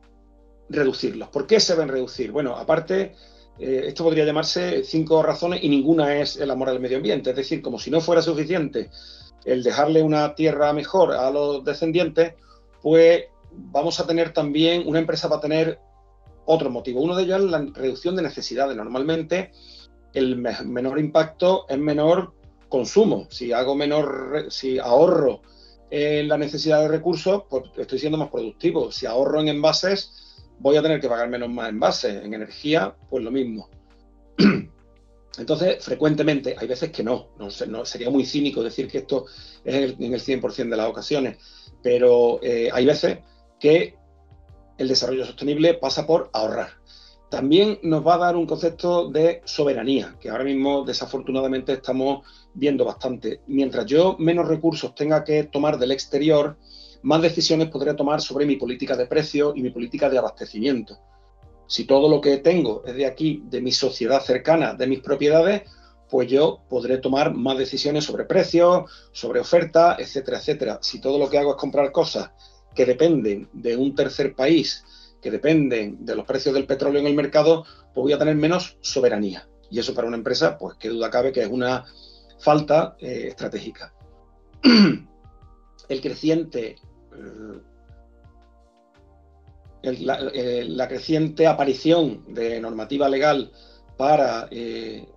[0.69, 1.29] reducirlos.
[1.29, 2.33] ¿Por qué se deben reducir?
[2.33, 3.15] Bueno, aparte,
[3.59, 7.31] eh, esto podría llamarse cinco razones y ninguna es el amor al medio ambiente.
[7.31, 8.91] Es decir, como si no fuera suficiente
[9.45, 12.35] el dejarle una tierra mejor a los descendientes,
[12.83, 15.79] pues vamos a tener también, una empresa va a tener
[16.47, 17.03] otro motivo.
[17.03, 18.77] Uno de ellos es la reducción de necesidades.
[18.77, 19.53] Normalmente
[20.15, 22.35] el menor impacto es menor
[22.69, 23.27] consumo.
[23.31, 25.43] Si hago menor, si ahorro
[25.91, 28.91] en la necesidad de recursos, pues estoy siendo más productivo.
[28.91, 32.25] Si ahorro en envases, voy a tener que pagar menos más envases.
[32.25, 33.69] En energía, pues lo mismo.
[35.39, 39.27] Entonces, frecuentemente, hay veces que no, no, sería muy cínico decir que esto
[39.65, 41.37] es en el, 100% de las ocasiones,
[41.83, 43.19] pero eh, hay veces
[43.61, 43.97] que
[44.79, 46.69] el desarrollo sostenible pasa por ahorrar
[47.29, 52.85] también nos va a dar un concepto de soberanía, que ahora mismo desafortunadamente estamos viendo
[52.85, 53.41] bastante.
[53.47, 56.57] Mientras yo menos recursos tenga que tomar del exterior,
[57.03, 60.99] más decisiones podré tomar sobre mi política de precio y mi política de abastecimiento.
[61.67, 65.63] Si todo lo que tengo es de aquí, de mi sociedad cercana, de mis propiedades,
[66.09, 70.79] pues yo podré tomar más decisiones sobre precios, sobre oferta, etcétera, etcétera.
[70.81, 72.31] Si todo lo que hago es comprar cosas
[72.77, 74.85] que dependen de un tercer país,
[75.21, 78.77] que dependen de los precios del petróleo en el mercado, pues voy a tener menos
[78.81, 79.49] soberanía.
[79.71, 81.85] Y eso para una empresa, pues qué duda cabe que es una
[82.39, 83.93] falta eh, estratégica.
[85.89, 86.77] el creciente,
[89.83, 93.51] eh, la, creciente aparición de normativa legal
[93.97, 95.09] para eh,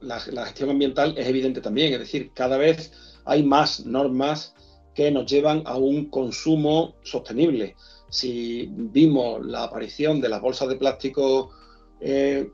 [0.00, 2.92] la, gestión ambiental es evidente también, es decir, cada vez
[3.24, 4.54] hay más normas
[4.98, 7.76] que nos llevan a un consumo sostenible
[8.10, 11.50] si vimos la aparición de las bolsas de plástico
[12.00, 12.50] eh,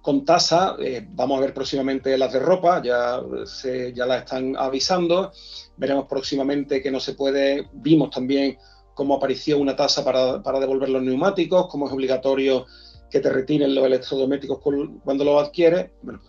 [0.00, 4.56] con tasa, eh, vamos a ver próximamente las de ropa, ya, se, ya las están
[4.56, 5.30] avisando,
[5.76, 8.56] veremos próximamente que no se puede, vimos también
[8.94, 12.64] cómo apareció una tasa para, devolver los neumáticos, cómo es obligatorio
[13.10, 14.58] que te retiren los electrodomésticos
[15.04, 15.90] cuando los adquieres.
[16.00, 16.22] Bueno,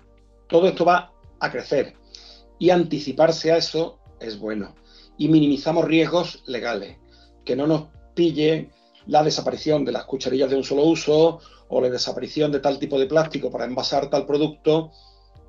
[0.47, 1.93] todo esto va a crecer
[2.59, 4.75] y anticiparse a eso es bueno.
[5.17, 6.97] Y minimizamos riesgos legales,
[7.43, 8.69] que no nos pille
[9.07, 12.99] la desaparición de las cucharillas de un solo uso o la desaparición de tal tipo
[12.99, 14.91] de plástico para envasar tal producto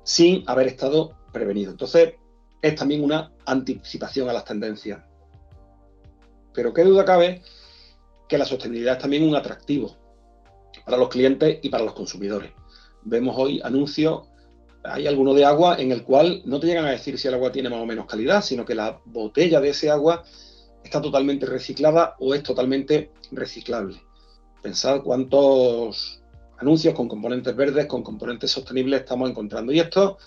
[0.03, 1.71] sin haber estado prevenido.
[1.71, 2.15] Entonces,
[2.61, 5.03] es también una anticipación a las tendencias.
[6.53, 7.43] Pero qué duda cabe
[8.27, 9.95] que la sostenibilidad es también un atractivo
[10.85, 12.51] para los clientes y para los consumidores.
[13.03, 14.27] Vemos hoy anuncios,
[14.89, 17.51] hay alguno de agua en el cual no te llegan a decir si el agua
[17.51, 20.23] tiene más o menos calidad, sino que la botella de ese agua
[20.83, 24.01] está totalmente reciclada o es totalmente reciclable.
[24.61, 26.21] Pensad cuántos
[26.57, 29.71] anuncios con componentes verdes, con componentes sostenibles estamos encontrando.
[29.71, 30.17] Y esto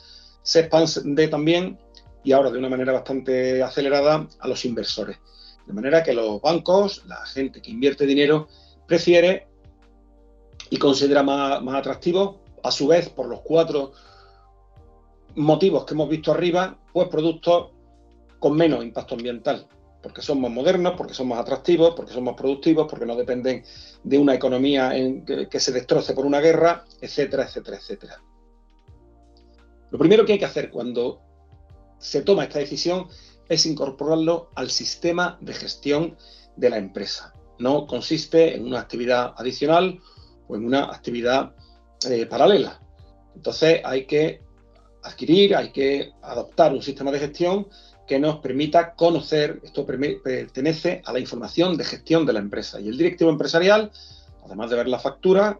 [0.43, 1.79] se expande también,
[2.23, 5.19] y ahora de una manera bastante acelerada, a los inversores.
[5.67, 8.49] De manera que los bancos, la gente que invierte dinero,
[8.87, 9.49] prefiere
[10.69, 13.93] y considera más, más atractivo, a su vez, por los cuatro
[15.41, 17.71] motivos que hemos visto arriba, pues productos
[18.39, 19.67] con menos impacto ambiental,
[20.03, 23.65] porque son más modernos, porque son más atractivos, porque son más productivos, porque no dependen
[24.03, 24.93] de una economía
[25.51, 28.23] que, se destroce por una guerra, etcétera, etcétera, etcétera.
[29.91, 31.21] Lo primero que hay que hacer cuando
[31.99, 33.09] se toma esta decisión
[33.49, 36.17] es incorporarlo al sistema de gestión
[36.57, 37.35] de la empresa.
[37.59, 40.01] No consiste en una actividad adicional
[40.49, 41.55] o en una actividad
[42.09, 42.81] eh, paralela.
[43.35, 44.43] Entonces hay que
[45.03, 47.67] adquirir, hay que adoptar un sistema de gestión
[48.07, 52.81] que nos permita conocer, esto pertenece a la información de gestión de la empresa.
[52.81, 53.93] Y el directivo empresarial,
[54.45, 55.59] además de ver la factura,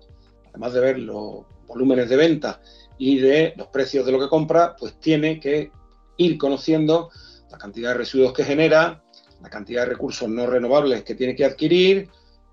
[0.49, 2.61] además de ver los volúmenes de venta
[2.99, 5.71] y de los precios de lo que compra, pues tiene que
[6.17, 7.11] ir conociendo
[7.51, 9.03] la cantidad de residuos que genera,
[9.41, 12.09] la cantidad de recursos no renovables que tiene que adquirir,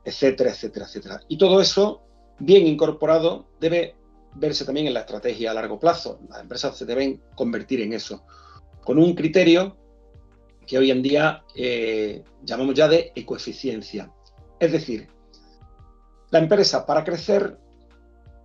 [0.05, 1.21] etcétera, etcétera, etcétera.
[1.27, 2.03] Y todo eso,
[2.39, 3.95] bien incorporado, debe
[4.37, 6.19] verse también en la estrategia a largo plazo.
[6.29, 8.23] Las empresas se deben convertir en eso,
[8.83, 9.75] con un criterio
[10.65, 14.11] que hoy en día eh, llamamos ya de ecoeficiencia.
[14.59, 15.07] Es decir,
[16.29, 17.57] la empresa para crecer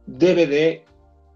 [0.07, 0.85] debe de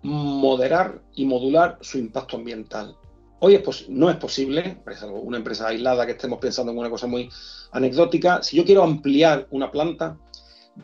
[0.03, 2.97] moderar y modular su impacto ambiental.
[3.41, 7.29] Hoy no es posible, es una empresa aislada que estemos pensando en una cosa muy
[7.73, 10.17] anecdótica, si yo quiero ampliar una planta,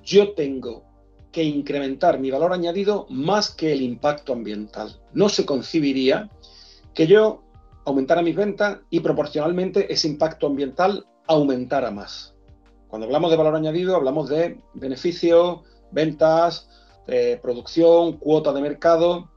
[0.02, 0.84] yo tengo
[1.32, 5.00] que incrementar mi valor añadido más que el impacto ambiental.
[5.14, 6.30] No se concibiría
[6.94, 7.42] que yo
[7.84, 12.34] aumentara mis ventas y proporcionalmente ese impacto ambiental aumentara más.
[12.88, 15.60] Cuando hablamos de valor añadido hablamos de beneficios,
[15.90, 16.68] ventas,
[17.40, 19.30] producción, cuota de mercado,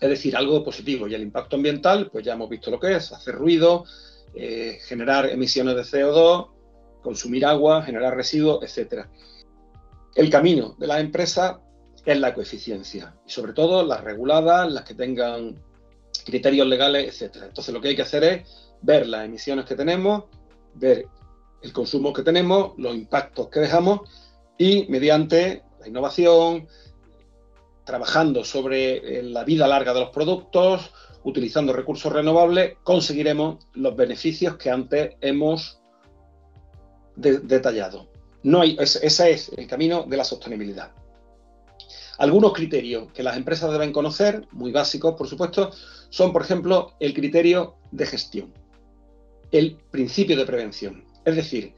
[0.00, 1.08] es decir, algo positivo.
[1.08, 3.84] Y el impacto ambiental, pues ya hemos visto lo que es, hacer ruido,
[4.34, 6.48] eh, generar emisiones de CO2,
[7.02, 9.10] consumir agua, generar residuos, etcétera
[10.14, 11.56] el camino de las empresas
[12.04, 15.58] es la coeficiencia y sobre todo las reguladas, las que tengan
[16.24, 17.46] criterios legales, etcétera.
[17.46, 20.24] Entonces lo que hay que hacer es ver las emisiones que tenemos,
[20.74, 21.06] ver
[21.62, 24.00] el consumo que tenemos, los impactos que dejamos
[24.58, 26.68] y mediante la innovación,
[27.84, 30.90] trabajando sobre eh, la vida larga de los productos,
[31.24, 35.80] utilizando recursos renovables, conseguiremos los beneficios que antes hemos
[37.16, 38.08] detallado.
[38.44, 40.92] No hay, ese es el camino de la sostenibilidad.
[42.18, 45.72] Algunos criterios que las empresas deben conocer, muy básicos por supuesto,
[46.10, 48.52] son por ejemplo el criterio de gestión,
[49.50, 51.04] el principio de prevención.
[51.24, 51.74] Es decir,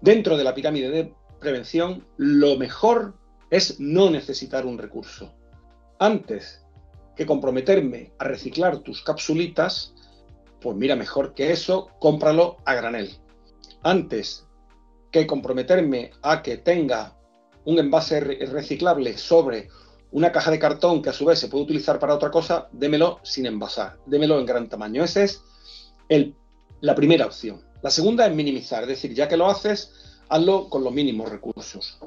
[0.00, 3.16] dentro de la pirámide de prevención, lo mejor
[3.50, 5.34] es no necesitar un recurso.
[5.98, 6.64] Antes
[7.16, 9.92] que comprometerme a reciclar tus capsulitas,
[10.60, 13.10] pues mira, mejor que eso, cómpralo a granel.
[13.82, 14.45] Antes
[15.10, 17.16] que comprometerme a que tenga
[17.64, 19.68] un envase reciclable sobre
[20.12, 23.20] una caja de cartón que a su vez se puede utilizar para otra cosa, démelo
[23.22, 25.04] sin envasar, démelo en gran tamaño.
[25.04, 25.42] Esa es
[26.80, 27.62] la primera opción.
[27.82, 31.98] La segunda es minimizar, es decir, ya que lo haces, hazlo con los mínimos recursos.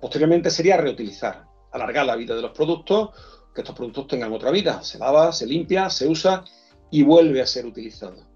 [0.00, 3.10] Posteriormente sería reutilizar, alargar la vida de los productos,
[3.54, 4.82] que estos productos tengan otra vida.
[4.82, 6.44] Se lava, se limpia, se usa
[6.90, 8.35] y vuelve a ser utilizado.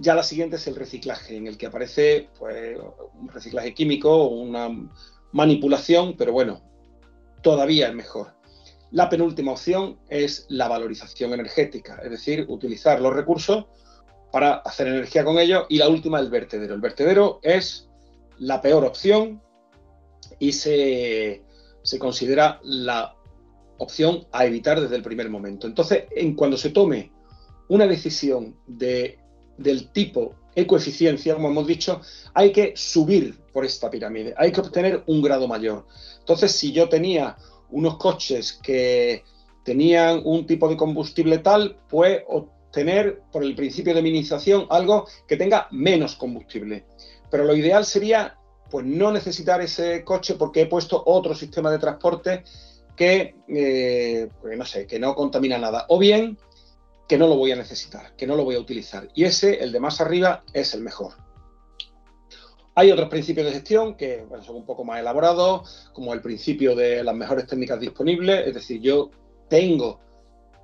[0.00, 2.78] Ya la siguiente es el reciclaje, en el que aparece pues,
[3.18, 4.70] un reciclaje químico una
[5.32, 6.62] manipulación, pero bueno,
[7.42, 8.34] todavía es mejor.
[8.90, 13.66] La penúltima opción es la valorización energética, es decir, utilizar los recursos
[14.32, 15.66] para hacer energía con ellos.
[15.68, 16.74] Y la última, el vertedero.
[16.74, 17.88] El vertedero es
[18.38, 19.40] la peor opción
[20.38, 21.44] y se,
[21.82, 23.14] se considera la
[23.78, 25.66] opción a evitar desde el primer momento.
[25.66, 27.12] Entonces, en cuando se tome
[27.68, 29.19] una decisión de
[29.60, 32.00] del tipo ecoeficiencia, como hemos dicho,
[32.34, 35.86] hay que subir por esta pirámide, hay que obtener un grado mayor.
[36.18, 37.36] Entonces, si yo tenía
[37.70, 39.22] unos coches que
[39.64, 45.36] tenían un tipo de combustible tal, pues obtener por el principio de minimización algo que
[45.36, 46.86] tenga menos combustible.
[47.30, 48.36] Pero lo ideal sería
[48.70, 52.44] pues no necesitar ese coche porque he puesto otro sistema de transporte
[52.96, 55.86] que, eh, pues, no sé, que no contamina nada.
[55.88, 56.38] O bien
[57.10, 59.08] que no lo voy a necesitar, que no lo voy a utilizar.
[59.16, 61.14] Y ese, el de más arriba, es el mejor.
[62.76, 67.02] Hay otros principios de gestión que son un poco más elaborados, como el principio de
[67.02, 69.10] las mejores técnicas disponibles, es decir, yo
[69.48, 69.98] tengo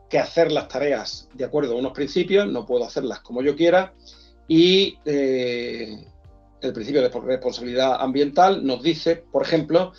[0.09, 3.93] que hacer las tareas de acuerdo a unos principios, no puedo hacerlas como yo quiera,
[4.47, 6.07] y eh,
[6.61, 9.95] el principio de responsabilidad ambiental nos dice, por ejemplo,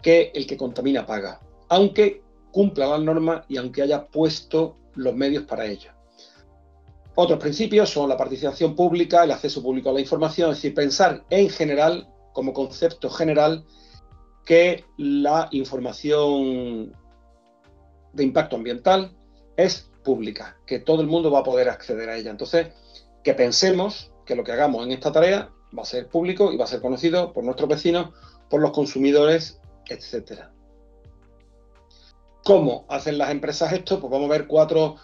[0.00, 2.22] que el que contamina paga, aunque
[2.52, 5.90] cumpla las normas y aunque haya puesto los medios para ello.
[7.14, 11.24] Otros principios son la participación pública, el acceso público a la información, es decir, pensar
[11.30, 13.64] en general, como concepto general,
[14.44, 16.92] que la información
[18.12, 19.16] de impacto ambiental
[19.56, 22.30] es pública, que todo el mundo va a poder acceder a ella.
[22.30, 22.68] Entonces,
[23.24, 26.64] que pensemos que lo que hagamos en esta tarea va a ser público y va
[26.64, 28.10] a ser conocido por nuestros vecinos,
[28.48, 30.52] por los consumidores, etcétera.
[32.48, 34.00] ¿Cómo hacen las empresas esto?
[34.00, 34.96] Pues vamos a ver cuatro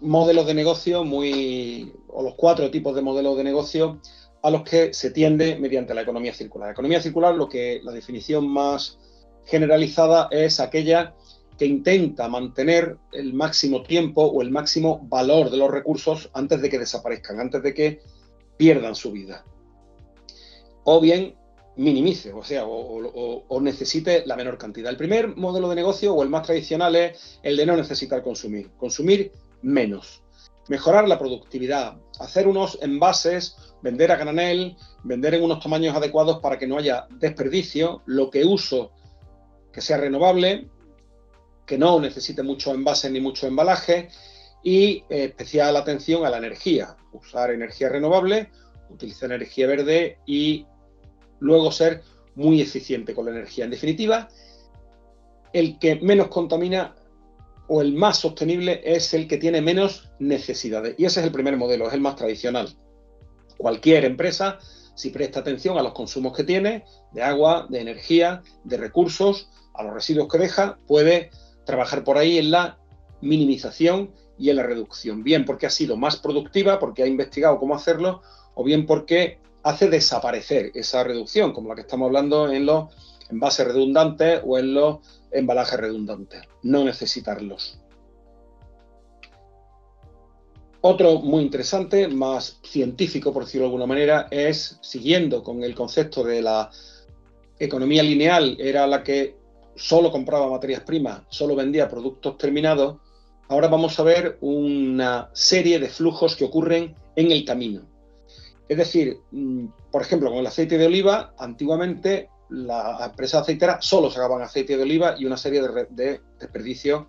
[0.00, 4.00] modelos de negocio muy, o los cuatro tipos de modelos de negocio
[4.42, 6.66] a los que se tiende mediante la economía circular.
[6.66, 8.98] La economía circular, lo que la definición más
[9.44, 11.14] generalizada es aquella
[11.56, 16.70] que intenta mantener el máximo tiempo o el máximo valor de los recursos antes de
[16.70, 18.00] que desaparezcan, antes de que
[18.56, 19.44] pierdan su vida.
[20.82, 21.36] O bien
[21.80, 24.90] minimice, o sea, o, necesite la menor cantidad.
[24.90, 28.70] El primer modelo de negocio o el más tradicional es el de no necesitar consumir,
[28.76, 30.22] consumir menos,
[30.68, 36.58] mejorar la productividad, hacer unos envases, vender a granel, vender en unos tamaños adecuados para
[36.58, 38.92] que no haya desperdicio, lo que uso
[39.72, 40.68] que sea renovable,
[41.64, 44.08] que no necesite muchos envases ni mucho embalaje
[44.62, 48.50] y eh, especial atención a la energía, usar energía renovable,
[48.90, 50.66] utilizar energía verde y
[51.40, 52.02] luego ser
[52.34, 53.64] muy eficiente con la energía.
[53.64, 54.28] En definitiva,
[55.52, 56.94] el que menos contamina
[57.68, 60.94] o el más sostenible es el que tiene menos necesidades.
[60.98, 62.76] Y ese es el primer modelo, es el más tradicional.
[63.58, 64.58] Cualquier empresa,
[64.94, 69.84] si presta atención a los consumos que tiene, de agua, de energía, de recursos, a
[69.84, 71.30] los residuos que deja, puede
[71.64, 72.78] trabajar por ahí en la
[73.20, 75.22] minimización y en la reducción.
[75.22, 78.22] Bien porque ha sido más productiva, porque ha investigado cómo hacerlo,
[78.54, 82.94] o bien porque hace desaparecer esa reducción, como la que estamos hablando en los
[83.30, 84.98] envases redundantes o en los
[85.30, 87.80] embalajes redundantes, no necesitarlos.
[90.82, 96.24] Otro muy interesante, más científico por decirlo de alguna manera, es, siguiendo con el concepto
[96.24, 96.70] de la
[97.58, 99.36] economía lineal, era la que
[99.76, 102.96] solo compraba materias primas, solo vendía productos terminados,
[103.48, 107.89] ahora vamos a ver una serie de flujos que ocurren en el camino.
[108.70, 114.12] Es decir, mm, por ejemplo, con el aceite de oliva, antiguamente las empresas aceiteras solo
[114.12, 115.60] sacaban aceite de oliva y una serie
[115.90, 117.06] de, desperdicios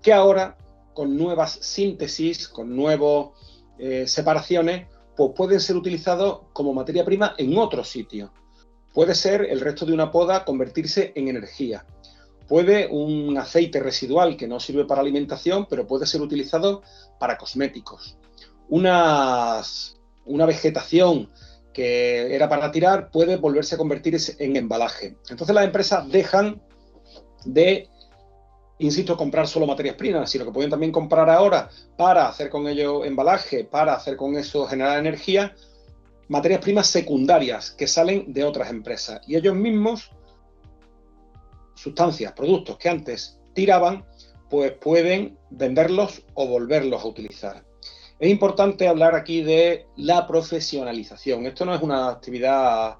[0.00, 0.56] que ahora,
[0.94, 3.32] con nuevas síntesis, con nuevas
[3.78, 8.32] eh, separaciones, pues pueden ser utilizados como materia prima en otro sitio.
[8.94, 11.84] Puede ser el resto de una poda convertirse en energía.
[12.48, 16.82] Puede un aceite residual que no sirve para alimentación, pero puede ser utilizado
[17.18, 18.16] para cosméticos.
[18.70, 21.30] Unas una vegetación
[21.72, 25.16] que era para tirar puede volverse a convertir en embalaje.
[25.28, 26.62] Entonces las empresas dejan
[27.44, 27.88] de,
[28.78, 31.68] insisto, comprar solo materias primas, sino que pueden también comprar ahora
[31.98, 35.54] para hacer con ello embalaje, para hacer con eso generar energía,
[36.28, 39.20] materias primas secundarias que salen de otras empresas.
[39.26, 40.10] Y ellos mismos,
[41.74, 44.04] sustancias, productos que antes tiraban,
[44.48, 47.64] pues pueden venderlos o volverlos a utilizar.
[48.18, 51.46] Es importante hablar aquí de la profesionalización.
[51.46, 52.96] Esto no es una actividad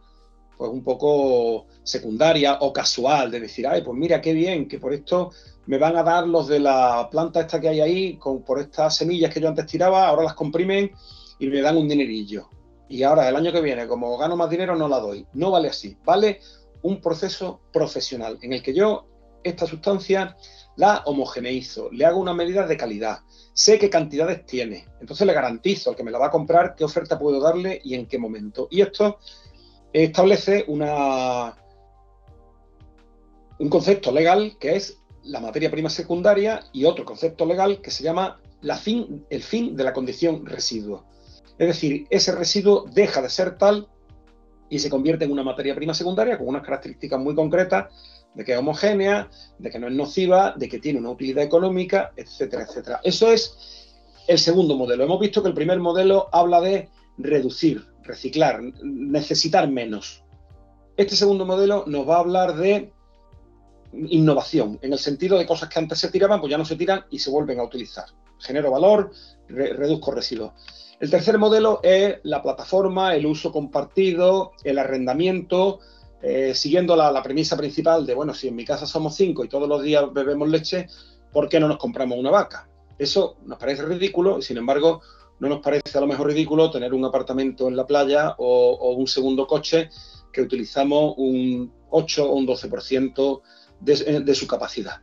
[0.56, 4.92] pues un poco secundaria o casual de decir, ay, pues mira qué bien, que por
[4.92, 5.30] esto
[5.66, 8.96] me van a dar los de la planta esta que hay ahí, con, por estas
[8.96, 10.92] semillas que yo antes tiraba, ahora las comprimen
[11.38, 12.48] y me dan un dinerillo.
[12.88, 15.26] Y ahora el año que viene, como gano más dinero, no la doy.
[15.32, 16.40] No vale así, vale
[16.82, 19.06] un proceso profesional en el que yo
[19.42, 20.36] esta sustancia
[20.76, 23.20] la homogeneizo, le hago una medida de calidad,
[23.52, 26.84] sé qué cantidades tiene, entonces le garantizo al que me la va a comprar qué
[26.84, 28.68] oferta puedo darle y en qué momento.
[28.70, 29.18] Y esto
[29.92, 31.56] establece una,
[33.58, 38.02] un concepto legal que es la materia prima secundaria y otro concepto legal que se
[38.02, 41.04] llama el fin de la condición residuo.
[41.58, 43.88] Es decir, ese residuo deja de ser tal
[44.68, 47.92] y se convierte en una materia prima secundaria con unas características muy concretas
[48.34, 49.28] de que es homogénea,
[49.58, 53.00] de que no es nociva, de que tiene una utilidad económica, etcétera, etcétera.
[53.04, 53.56] Eso es
[54.26, 55.04] el segundo modelo.
[55.04, 60.24] Hemos visto que el primer modelo habla de reducir, reciclar, necesitar menos.
[60.96, 62.92] Este segundo modelo nos va a hablar de
[63.92, 67.04] innovación, en el sentido de cosas que antes se tiraban, pues ya no se tiran
[67.10, 68.06] y se vuelven a utilizar.
[68.40, 69.12] Genero valor,
[69.48, 70.52] reduzco residuos.
[71.00, 75.80] El tercer modelo es la plataforma, el uso compartido, el arrendamiento,
[76.26, 79.68] eh, siguiendo la, premisa principal de, bueno, si en mi casa somos cinco y todos
[79.68, 80.86] los días bebemos leche,
[81.30, 82.66] ¿por qué no nos compramos una vaca?
[82.98, 85.02] Eso nos parece ridículo y, sin embargo,
[85.38, 89.06] no nos parece a lo mejor ridículo tener un apartamento en la playa o, un
[89.06, 89.90] segundo coche
[90.32, 93.42] que utilizamos un 8 o un 12%
[93.80, 95.02] de, su capacidad.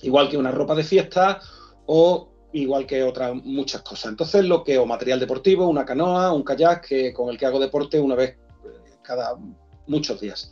[0.00, 1.42] Igual que una ropa de fiesta
[1.84, 4.12] o igual que otras muchas cosas.
[4.12, 7.60] Entonces, lo que, o material deportivo, una canoa, un kayak que, con el que hago
[7.60, 9.36] deporte una vez eh, cada
[9.88, 10.50] muchos días.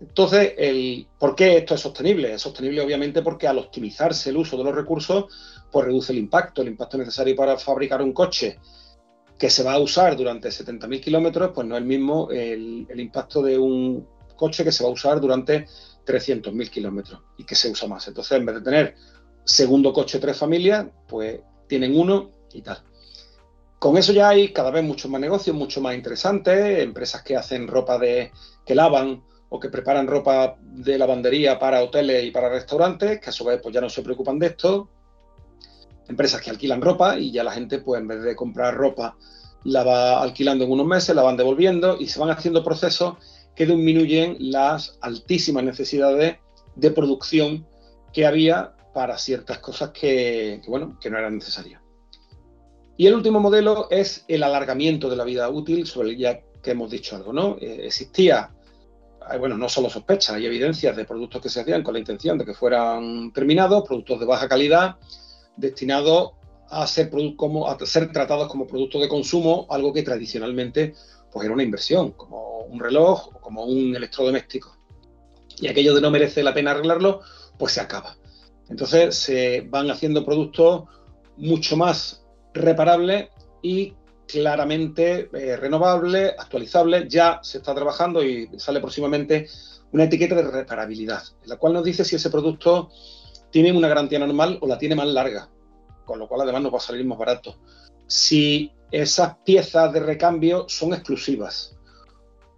[0.00, 2.34] Entonces, el, ¿por qué esto es sostenible?
[2.34, 5.24] Es sostenible obviamente porque al optimizarse el uso de los recursos,
[5.70, 8.58] pues reduce el impacto, el impacto necesario para fabricar un coche
[9.38, 13.42] que se va a usar durante 70.000 kilómetros, pues no es el mismo el, impacto
[13.42, 14.06] de un
[14.36, 15.66] coche que se va a usar durante
[16.06, 18.06] 300.000 kilómetros y que se usa más.
[18.08, 18.94] Entonces, en vez de tener
[19.44, 22.82] segundo coche tres familias, pues tienen uno y tal.
[23.86, 27.68] Con eso ya hay cada vez muchos más negocios, mucho más interesantes, empresas que hacen
[27.68, 28.32] ropa de
[28.64, 33.32] que lavan o que preparan ropa de lavandería para hoteles y para restaurantes, que a
[33.32, 34.90] su vez pues ya no se preocupan de esto,
[36.08, 39.16] empresas que alquilan ropa y ya la gente, pues en vez de comprar ropa,
[39.62, 43.18] la va alquilando en unos meses, la van devolviendo y se van haciendo procesos
[43.54, 46.38] que disminuyen las altísimas necesidades
[46.74, 47.68] de producción
[48.12, 51.85] que había para ciertas cosas que, bueno, que no eran necesarias.
[52.96, 56.70] Y el último modelo es el alargamiento de la vida útil, sobre el ya que
[56.70, 57.56] hemos dicho algo, ¿no?
[57.60, 58.50] Eh, existía,
[59.38, 62.44] bueno, no solo sospechas, hay evidencias de productos que se hacían con la intención de
[62.44, 64.96] que fueran terminados, productos de baja calidad,
[65.56, 66.32] destinados
[66.68, 70.94] a ser, como, a ser tratados como productos de consumo, algo que tradicionalmente
[71.30, 74.76] pues era una inversión, como un reloj o como un electrodoméstico.
[75.60, 77.20] Y aquello de no merece la pena arreglarlo,
[77.58, 78.16] pues se acaba.
[78.68, 80.84] Entonces se van haciendo productos
[81.36, 82.25] mucho más
[82.56, 83.28] reparables
[83.62, 83.94] y
[84.26, 87.08] claramente eh, renovables, actualizables.
[87.08, 89.48] Ya se está trabajando y sale próximamente
[89.92, 92.90] una etiqueta de reparabilidad, en la cual nos dice si ese producto
[93.50, 95.48] tiene una garantía normal o la tiene más larga,
[96.04, 97.56] con lo cual además nos va a salir más barato.
[98.06, 101.76] Si esas piezas de recambio son exclusivas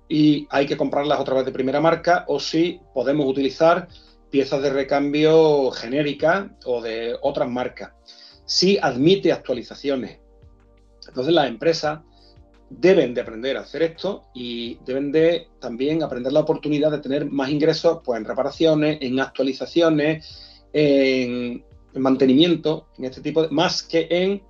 [0.09, 3.89] y hay que comprarlas otra vez de primera marca o si podemos utilizar
[4.31, 7.93] piezas de recambio genéricas o de otras marcas.
[8.49, 10.19] Si admite actualizaciones.
[11.07, 12.01] Entonces las empresas
[12.71, 17.27] deben de aprender a hacer esto y deben de también aprender la oportunidad de tener
[17.27, 21.63] más ingresos pues, en reparaciones, en actualizaciones, en,
[21.95, 24.43] mantenimiento, en este tipo de, más que en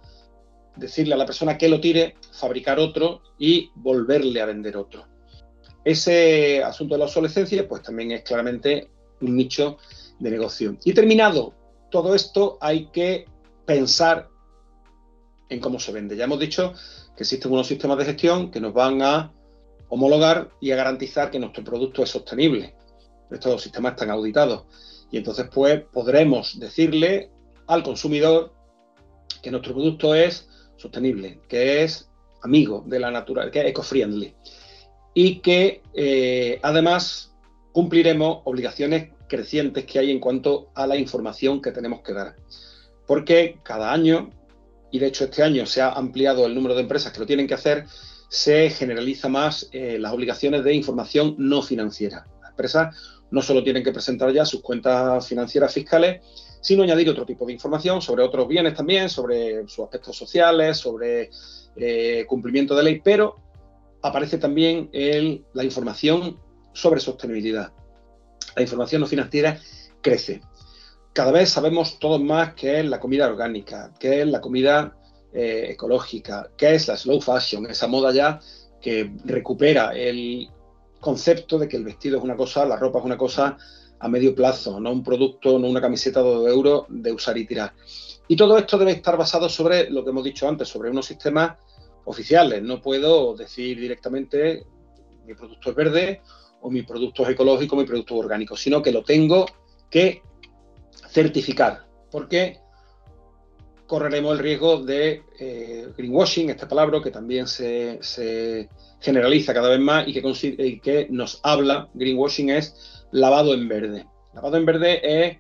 [0.76, 5.06] decirle a la persona que lo tire, fabricar otro y volverle a vender otro.
[5.84, 8.90] Ese asunto de la obsolescencia, pues también es claramente
[9.20, 9.78] un nicho
[10.20, 10.76] de negocio.
[10.84, 11.54] Y terminado
[11.90, 13.24] todo esto, hay que
[13.68, 14.30] pensar
[15.50, 16.16] en cómo se vende.
[16.16, 16.72] Ya hemos dicho
[17.14, 19.34] que existen unos sistemas de gestión que nos van a
[19.90, 22.74] homologar y a garantizar que nuestro producto es sostenible.
[23.30, 24.64] Estos sistemas están auditados.
[25.10, 27.30] Y entonces, pues, podremos decirle
[27.66, 28.54] al consumidor
[29.42, 30.48] que nuestro producto es
[30.78, 32.08] sostenible, que es
[32.42, 34.34] amigo de la naturaleza, que es eco-friendly.
[35.12, 37.34] Y que eh, además
[37.72, 42.34] cumpliremos obligaciones crecientes que hay en cuanto a la información que tenemos que dar.
[43.08, 44.30] Porque cada año,
[44.92, 47.48] y de hecho este año se ha ampliado el número de empresas que lo tienen
[47.48, 47.86] que hacer,
[48.28, 52.26] se generaliza más eh, las obligaciones de información no financiera.
[52.42, 52.94] Las empresas
[53.30, 56.22] no solo tienen que presentar ya sus cuentas financieras fiscales,
[56.60, 61.30] sino añadir otro tipo de información sobre otros bienes también, sobre sus aspectos sociales, sobre
[61.76, 63.36] eh, cumplimiento de ley, pero
[64.02, 64.90] aparece también
[65.54, 66.38] la información
[66.74, 67.72] sobre sostenibilidad.
[68.54, 69.58] La información no financiera
[70.02, 70.42] crece.
[71.18, 74.96] Cada vez sabemos todos más qué es la comida orgánica, qué es la comida
[75.32, 78.38] eh, ecológica, qué es la slow fashion, esa moda ya
[78.80, 80.48] que recupera el
[81.00, 83.56] concepto de que el vestido es una cosa, la ropa es una cosa
[83.98, 87.44] a medio plazo, no un producto, no una camiseta de 2 euros de usar y
[87.48, 87.72] tirar.
[88.28, 91.58] Y todo esto debe estar basado sobre lo que hemos dicho antes, sobre unos sistemas
[92.04, 92.62] oficiales.
[92.62, 94.64] No puedo decir directamente
[95.26, 96.22] mi producto es verde
[96.60, 99.46] o mi producto es ecológico, mi producto orgánico, sino que lo tengo
[99.90, 100.22] que
[101.08, 102.58] certificar, porque
[103.86, 107.98] correremos el riesgo de eh, greenwashing, esta palabra que también se
[109.00, 114.06] generaliza cada vez más y que, que nos habla, greenwashing es lavado en verde.
[114.34, 115.38] Lavado en verde es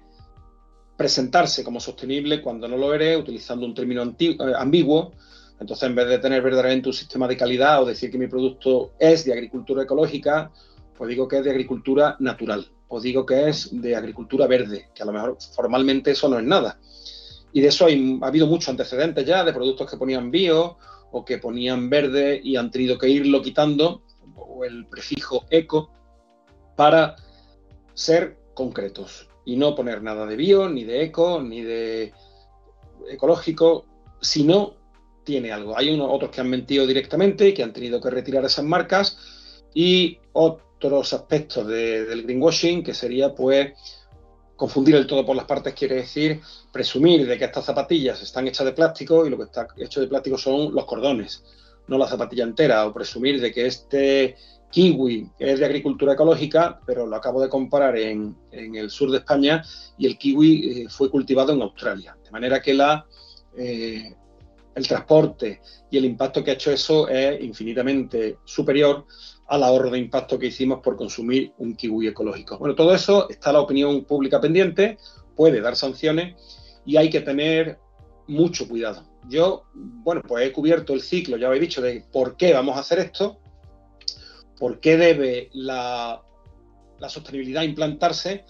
[0.96, 5.12] presentarse como sostenible cuando no lo eres, utilizando un término eh, ambiguo.
[5.60, 8.92] Entonces, en vez de tener verdaderamente un sistema de calidad o decir que mi producto
[8.98, 10.50] es de agricultura ecológica,
[10.96, 15.02] pues digo que es de agricultura natural, o digo que es de agricultura verde, que
[15.02, 16.80] a lo mejor formalmente eso no es nada.
[17.52, 20.76] Y de eso ha habido muchos antecedentes ya, de productos que ponían bio
[21.10, 24.02] o que ponían verde y han tenido que irlo quitando,
[24.36, 25.90] o el prefijo eco,
[26.76, 27.16] para
[27.94, 32.12] ser concretos y no poner nada de bio, ni de eco, ni de
[33.08, 33.86] ecológico,
[34.20, 34.74] si no
[35.24, 35.76] tiene algo.
[35.76, 39.18] Hay unos otros que han mentido directamente que han tenido que retirar esas marcas
[39.74, 40.18] y
[40.78, 43.72] otros aspectos del greenwashing que sería pues
[44.54, 46.40] confundir el todo por las partes quiere decir
[46.72, 50.06] presumir de que estas zapatillas están hechas de plástico y lo que está hecho de
[50.06, 51.44] plástico son los cordones,
[51.88, 54.36] no la zapatilla entera, o presumir de que este
[54.70, 59.64] kiwi es de agricultura ecológica, pero lo acabo de comparar en, el sur de España
[59.96, 62.16] y el kiwi eh, fue cultivado en Australia.
[62.22, 63.06] De manera que la,
[63.56, 64.14] eh,
[64.78, 65.60] el transporte
[65.90, 69.06] y el impacto que ha hecho eso es infinitamente superior
[69.46, 72.58] al ahorro de impacto que hicimos por consumir un kiwi ecológico.
[72.58, 74.98] Bueno, todo eso está la opinión pública pendiente,
[75.34, 76.36] puede dar sanciones
[76.84, 77.78] y hay que tener
[78.26, 79.04] mucho cuidado.
[79.28, 82.80] Yo, bueno, pues he cubierto el ciclo, ya habéis dicho, de por qué vamos a
[82.80, 83.38] hacer esto
[84.58, 86.22] por qué debe la,
[87.08, 88.44] sostenibilidad implantarse,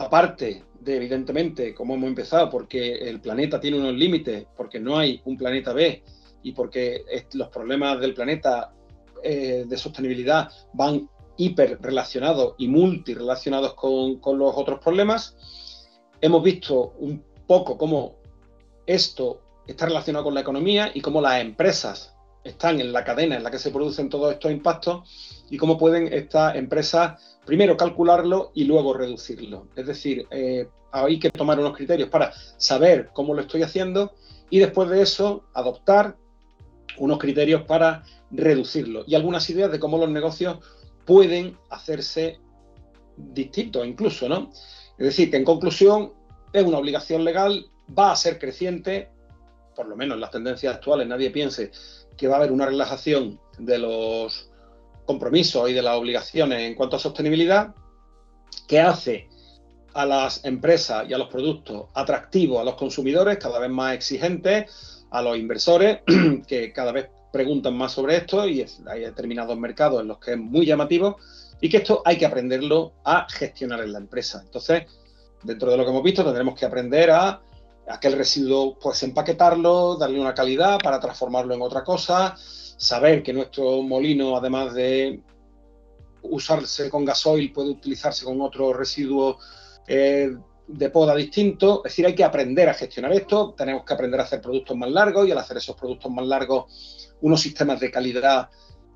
[0.00, 5.20] aparte de, evidentemente, como hemos empezado, porque el planeta tiene unos límites, porque no hay
[5.26, 6.02] un planeta B
[6.42, 8.72] y porque los problemas del planeta
[9.22, 15.36] eh, de sostenibilidad van hiperrelacionados y multirelacionados con, con los otros problemas.
[16.20, 18.16] Hemos visto un poco cómo
[18.86, 22.14] esto está relacionado con la economía y cómo las empresas
[22.44, 26.12] están en la cadena en la que se producen todos estos impactos y cómo pueden
[26.12, 29.68] estas empresas primero calcularlo y luego reducirlo.
[29.76, 34.12] Es decir, eh, hay que tomar unos criterios para saber cómo lo estoy haciendo
[34.48, 36.16] y después de eso adoptar
[36.98, 40.58] unos criterios para reducirlo y algunas ideas de cómo los negocios
[41.04, 42.38] pueden hacerse
[43.16, 44.50] distintos incluso, ¿no?
[44.98, 46.12] Es decir, que en conclusión
[46.52, 47.66] es una obligación legal,
[47.96, 49.08] va a ser creciente,
[49.74, 51.70] por lo menos en las tendencias actuales, nadie piense
[52.20, 54.50] que va a haber una relajación de los
[55.06, 57.74] compromisos y de las obligaciones en cuanto a sostenibilidad,
[58.68, 59.30] que hace
[59.94, 65.06] a las empresas y a los productos atractivos a los consumidores, cada vez más exigentes,
[65.10, 66.00] a los inversores,
[66.46, 70.38] que cada vez preguntan más sobre esto y hay determinados mercados en los que es
[70.38, 71.16] muy llamativo
[71.58, 74.42] y que esto hay que aprenderlo a gestionar en la empresa.
[74.44, 74.84] Entonces,
[75.42, 77.40] dentro de lo que hemos visto, tendremos que aprender a
[77.88, 83.82] aquel residuo, pues empaquetarlo, darle una calidad para transformarlo en otra cosa, saber que nuestro
[83.82, 85.22] molino, además de
[86.22, 89.38] usarse con gasoil, puede utilizarse con otro residuo
[89.86, 90.30] eh,
[90.66, 91.82] de poda distinto.
[91.84, 94.90] Es decir, hay que aprender a gestionar esto, tenemos que aprender a hacer productos más
[94.90, 98.48] largos y al hacer esos productos más largos, unos sistemas de calidad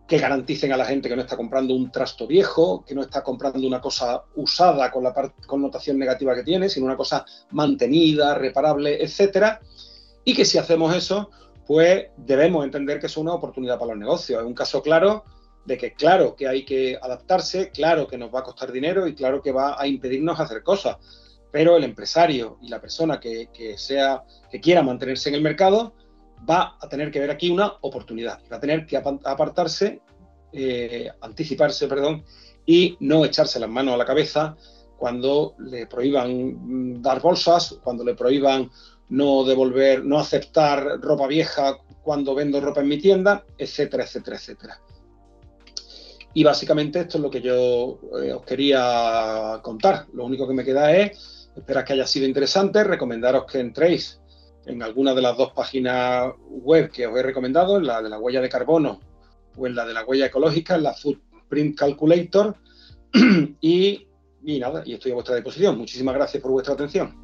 [0.06, 3.22] que garanticen a la gente que no está comprando un trasto viejo, que no está
[3.22, 5.14] comprando una cosa usada con la
[5.46, 9.60] connotación negativa que tiene, sino una cosa mantenida, reparable, etcétera.
[10.24, 11.30] Y que si hacemos eso,
[11.66, 14.40] pues debemos entender que es una oportunidad para los negocios.
[14.40, 15.24] Es un caso claro
[15.64, 19.14] de que claro que hay que adaptarse, claro que nos va a costar dinero y
[19.14, 20.98] claro que va a impedirnos hacer cosas.
[21.50, 23.48] Pero el empresario y la persona que,
[23.78, 25.94] sea, que quiera mantenerse en el mercado,
[26.48, 30.00] va a tener que ver aquí una oportunidad, va a tener que apartarse,
[30.52, 32.24] eh, anticiparse, perdón,
[32.66, 34.56] y no echarse las manos a la cabeza
[34.96, 38.70] cuando le prohíban mm, dar bolsas, cuando le prohíban
[39.08, 44.80] no devolver, no aceptar ropa vieja cuando vendo ropa en mi tienda, etcétera, etcétera, etcétera.
[46.34, 50.06] Y básicamente esto es lo que yo eh, os quería contar.
[50.12, 54.20] Lo único que me queda es, esperar que haya sido interesante, recomendaros que entréis
[54.66, 58.18] en alguna de las dos páginas web que os he recomendado, en la de la
[58.18, 59.00] huella de carbono
[59.56, 62.56] o la de la huella ecológica, en la Footprint Calculator.
[63.60, 64.06] y,
[64.44, 65.78] y nada, y estoy a vuestra disposición.
[65.78, 67.23] Muchísimas gracias por vuestra atención.